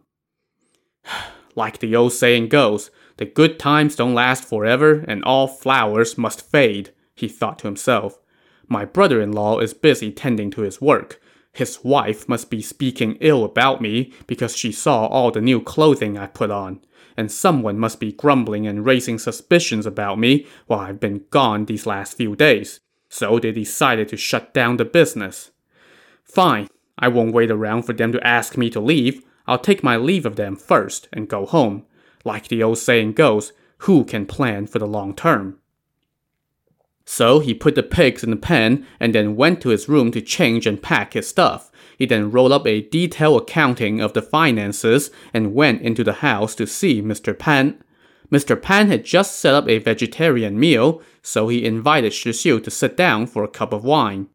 like 1.56 1.80
the 1.80 1.96
old 1.96 2.14
saying 2.14 2.48
goes, 2.48 2.90
the 3.18 3.26
good 3.26 3.60
times 3.60 3.98
don't 3.98 4.16
last 4.16 4.46
forever 4.46 5.04
and 5.08 5.24
all 5.24 5.48
flowers 5.48 6.18
must 6.18 6.50
fade 6.50 6.92
he 7.16 7.28
thought 7.28 7.60
to 7.60 7.68
himself. 7.68 8.20
My 8.68 8.86
brother 8.86 9.22
in 9.22 9.32
law 9.32 9.60
is 9.60 9.74
busy 9.74 10.12
tending 10.12 10.52
to 10.52 10.62
his 10.62 10.82
work. 10.82 11.22
His 11.52 11.84
wife 11.84 12.28
must 12.28 12.50
be 12.50 12.62
speaking 12.62 13.18
ill 13.22 13.44
about 13.44 13.82
me 13.82 14.12
because 14.26 14.58
she 14.58 14.72
saw 14.72 15.06
all 15.06 15.30
the 15.30 15.42
new 15.42 15.62
clothing 15.62 16.18
I 16.18 16.26
put 16.26 16.50
on. 16.50 16.82
And 17.16 17.32
someone 17.32 17.78
must 17.78 18.00
be 18.00 18.12
grumbling 18.12 18.66
and 18.66 18.86
raising 18.86 19.20
suspicions 19.20 19.86
about 19.86 20.18
me 20.18 20.48
while 20.66 20.80
I've 20.80 21.00
been 21.00 21.26
gone 21.30 21.66
these 21.66 21.86
last 21.86 22.18
few 22.18 22.36
days. 22.36 22.80
So 23.10 23.38
they 23.38 23.52
decided 23.52 24.08
to 24.10 24.18
shut 24.18 24.54
down 24.54 24.78
the 24.78 24.86
business. 24.86 25.52
Fine, 26.24 26.70
I 26.98 27.10
won't 27.10 27.34
wait 27.34 27.52
around 27.52 27.84
for 27.84 27.94
them 27.94 28.12
to 28.14 28.28
ask 28.28 28.58
me 28.58 28.72
to 28.72 28.80
leave. 28.80 29.24
I'll 29.46 29.60
take 29.60 29.84
my 29.84 29.98
leave 29.98 30.26
of 30.26 30.38
them 30.38 30.56
first 30.56 31.08
and 31.14 31.30
go 31.30 31.46
home. 31.46 31.86
Like 32.26 32.48
the 32.48 32.64
old 32.64 32.80
saying 32.80 33.14
goes, 33.14 33.54
who 33.80 34.06
can 34.06 34.26
plan 34.26 34.66
for 34.66 34.80
the 34.80 34.88
long 34.88 35.14
term? 35.14 35.60
So 37.06 37.40
he 37.40 37.54
put 37.54 37.76
the 37.76 37.84
pigs 37.84 38.24
in 38.24 38.30
the 38.30 38.38
pen 38.38 38.86
and 39.00 39.14
then 39.14 39.36
went 39.36 39.62
to 39.62 39.70
his 39.70 39.90
room 39.90 40.12
to 40.12 40.22
change 40.22 40.66
and 40.66 40.82
pack 40.82 41.14
his 41.14 41.28
stuff. 41.28 41.72
He 41.98 42.06
then 42.06 42.32
wrote 42.32 42.52
up 42.52 42.66
a 42.66 42.82
detailed 42.82 43.44
accounting 43.44 44.02
of 44.02 44.14
the 44.14 44.22
finances 44.22 45.12
and 45.34 45.54
went 45.54 45.82
into 45.82 46.04
the 46.04 46.14
house 46.14 46.56
to 46.56 46.66
see 46.66 47.02
Mr. 47.02 47.38
Pan. 47.38 47.84
Mr. 48.32 48.60
Pan 48.60 48.88
had 48.88 49.06
just 49.06 49.40
set 49.40 49.54
up 49.54 49.70
a 49.70 49.78
vegetarian 49.78 50.60
meal, 50.60 51.02
so 51.22 51.50
he 51.50 51.66
invited 51.66 52.14
Shi 52.14 52.32
Xiu 52.32 52.64
to 52.64 52.72
sit 52.72 52.98
down 52.98 53.28
for 53.28 53.44
a 53.44 53.50
cup 53.50 53.74
of 53.74 53.84
wine. 53.84 54.28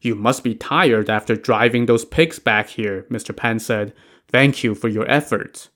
You 0.00 0.14
must 0.14 0.44
be 0.44 0.54
tired 0.54 1.10
after 1.10 1.34
driving 1.34 1.86
those 1.86 2.04
pigs 2.04 2.38
back 2.38 2.68
here, 2.68 3.06
Mr. 3.10 3.36
Pan 3.36 3.58
said. 3.58 3.92
Thank 4.30 4.62
you 4.62 4.74
for 4.74 4.88
your 4.88 5.10
efforts. 5.10 5.70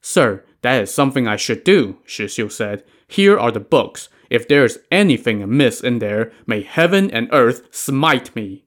Sir, 0.00 0.44
that 0.62 0.82
is 0.82 0.94
something 0.94 1.26
I 1.26 1.36
should 1.36 1.64
do, 1.64 1.98
Shi 2.04 2.26
Xiu 2.26 2.52
said. 2.52 2.84
Here 3.08 3.38
are 3.38 3.50
the 3.50 3.58
books. 3.58 4.08
If 4.30 4.46
there 4.46 4.64
is 4.64 4.78
anything 4.90 5.42
amiss 5.42 5.80
in 5.80 5.98
there, 5.98 6.32
may 6.46 6.62
heaven 6.62 7.10
and 7.10 7.28
earth 7.32 7.74
smite 7.74 8.34
me. 8.36 8.64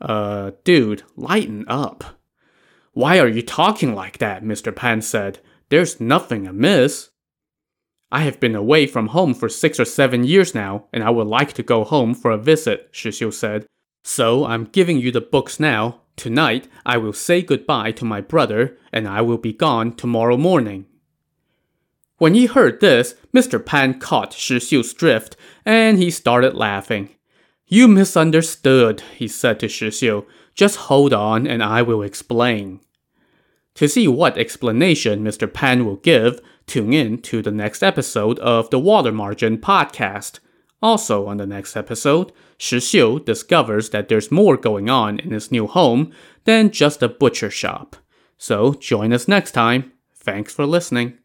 Uh, 0.00 0.52
dude, 0.64 1.02
lighten 1.14 1.64
up. 1.68 2.18
Why 2.92 3.20
are 3.20 3.28
you 3.28 3.42
talking 3.42 3.94
like 3.94 4.18
that? 4.18 4.42
Mr. 4.42 4.74
Pan 4.74 5.02
said. 5.02 5.38
There's 5.68 6.00
nothing 6.00 6.46
amiss. 6.46 7.10
I 8.10 8.22
have 8.22 8.40
been 8.40 8.54
away 8.54 8.86
from 8.86 9.08
home 9.08 9.32
for 9.32 9.48
six 9.48 9.80
or 9.80 9.86
seven 9.86 10.24
years 10.24 10.54
now, 10.54 10.86
and 10.92 11.02
I 11.02 11.10
would 11.10 11.26
like 11.26 11.54
to 11.54 11.62
go 11.62 11.84
home 11.84 12.14
for 12.14 12.30
a 12.30 12.36
visit, 12.36 12.88
Shi 12.92 13.08
Xiu 13.10 13.32
said. 13.32 13.64
So 14.04 14.44
I'm 14.44 14.64
giving 14.64 14.98
you 14.98 15.10
the 15.10 15.20
books 15.20 15.58
now. 15.58 16.00
Tonight, 16.16 16.68
I 16.84 16.98
will 16.98 17.14
say 17.14 17.40
goodbye 17.40 17.92
to 17.92 18.04
my 18.04 18.20
brother, 18.20 18.76
and 18.92 19.08
I 19.08 19.22
will 19.22 19.38
be 19.38 19.54
gone 19.54 19.94
tomorrow 19.94 20.36
morning. 20.36 20.84
When 22.22 22.34
he 22.34 22.46
heard 22.46 22.80
this, 22.80 23.16
Mr. 23.34 23.58
Pan 23.58 23.98
caught 23.98 24.32
Shi 24.32 24.58
Xiu's 24.58 24.94
drift, 24.94 25.34
and 25.66 25.98
he 25.98 26.08
started 26.08 26.54
laughing. 26.54 27.08
You 27.66 27.88
misunderstood, 27.88 29.00
he 29.16 29.26
said 29.26 29.58
to 29.58 29.66
Shi 29.66 29.88
Xiu. 29.88 30.24
Just 30.54 30.86
hold 30.86 31.12
on, 31.12 31.48
and 31.48 31.64
I 31.64 31.82
will 31.82 32.00
explain. 32.00 32.78
To 33.74 33.88
see 33.88 34.06
what 34.06 34.38
explanation 34.38 35.24
Mr. 35.24 35.52
Pan 35.52 35.84
will 35.84 35.96
give, 35.96 36.40
tune 36.68 36.92
in 36.92 37.18
to 37.22 37.42
the 37.42 37.50
next 37.50 37.82
episode 37.82 38.38
of 38.38 38.70
the 38.70 38.78
Water 38.78 39.10
Margin 39.10 39.58
podcast. 39.58 40.38
Also, 40.80 41.26
on 41.26 41.38
the 41.38 41.46
next 41.46 41.76
episode, 41.76 42.30
Shi 42.56 42.76
Xiu 42.76 43.18
discovers 43.24 43.90
that 43.90 44.08
there's 44.08 44.30
more 44.30 44.56
going 44.56 44.88
on 44.88 45.18
in 45.18 45.32
his 45.32 45.50
new 45.50 45.66
home 45.66 46.12
than 46.44 46.70
just 46.70 47.02
a 47.02 47.08
butcher 47.08 47.50
shop. 47.50 47.96
So, 48.38 48.74
join 48.74 49.12
us 49.12 49.26
next 49.26 49.50
time. 49.50 49.90
Thanks 50.14 50.54
for 50.54 50.66
listening. 50.66 51.18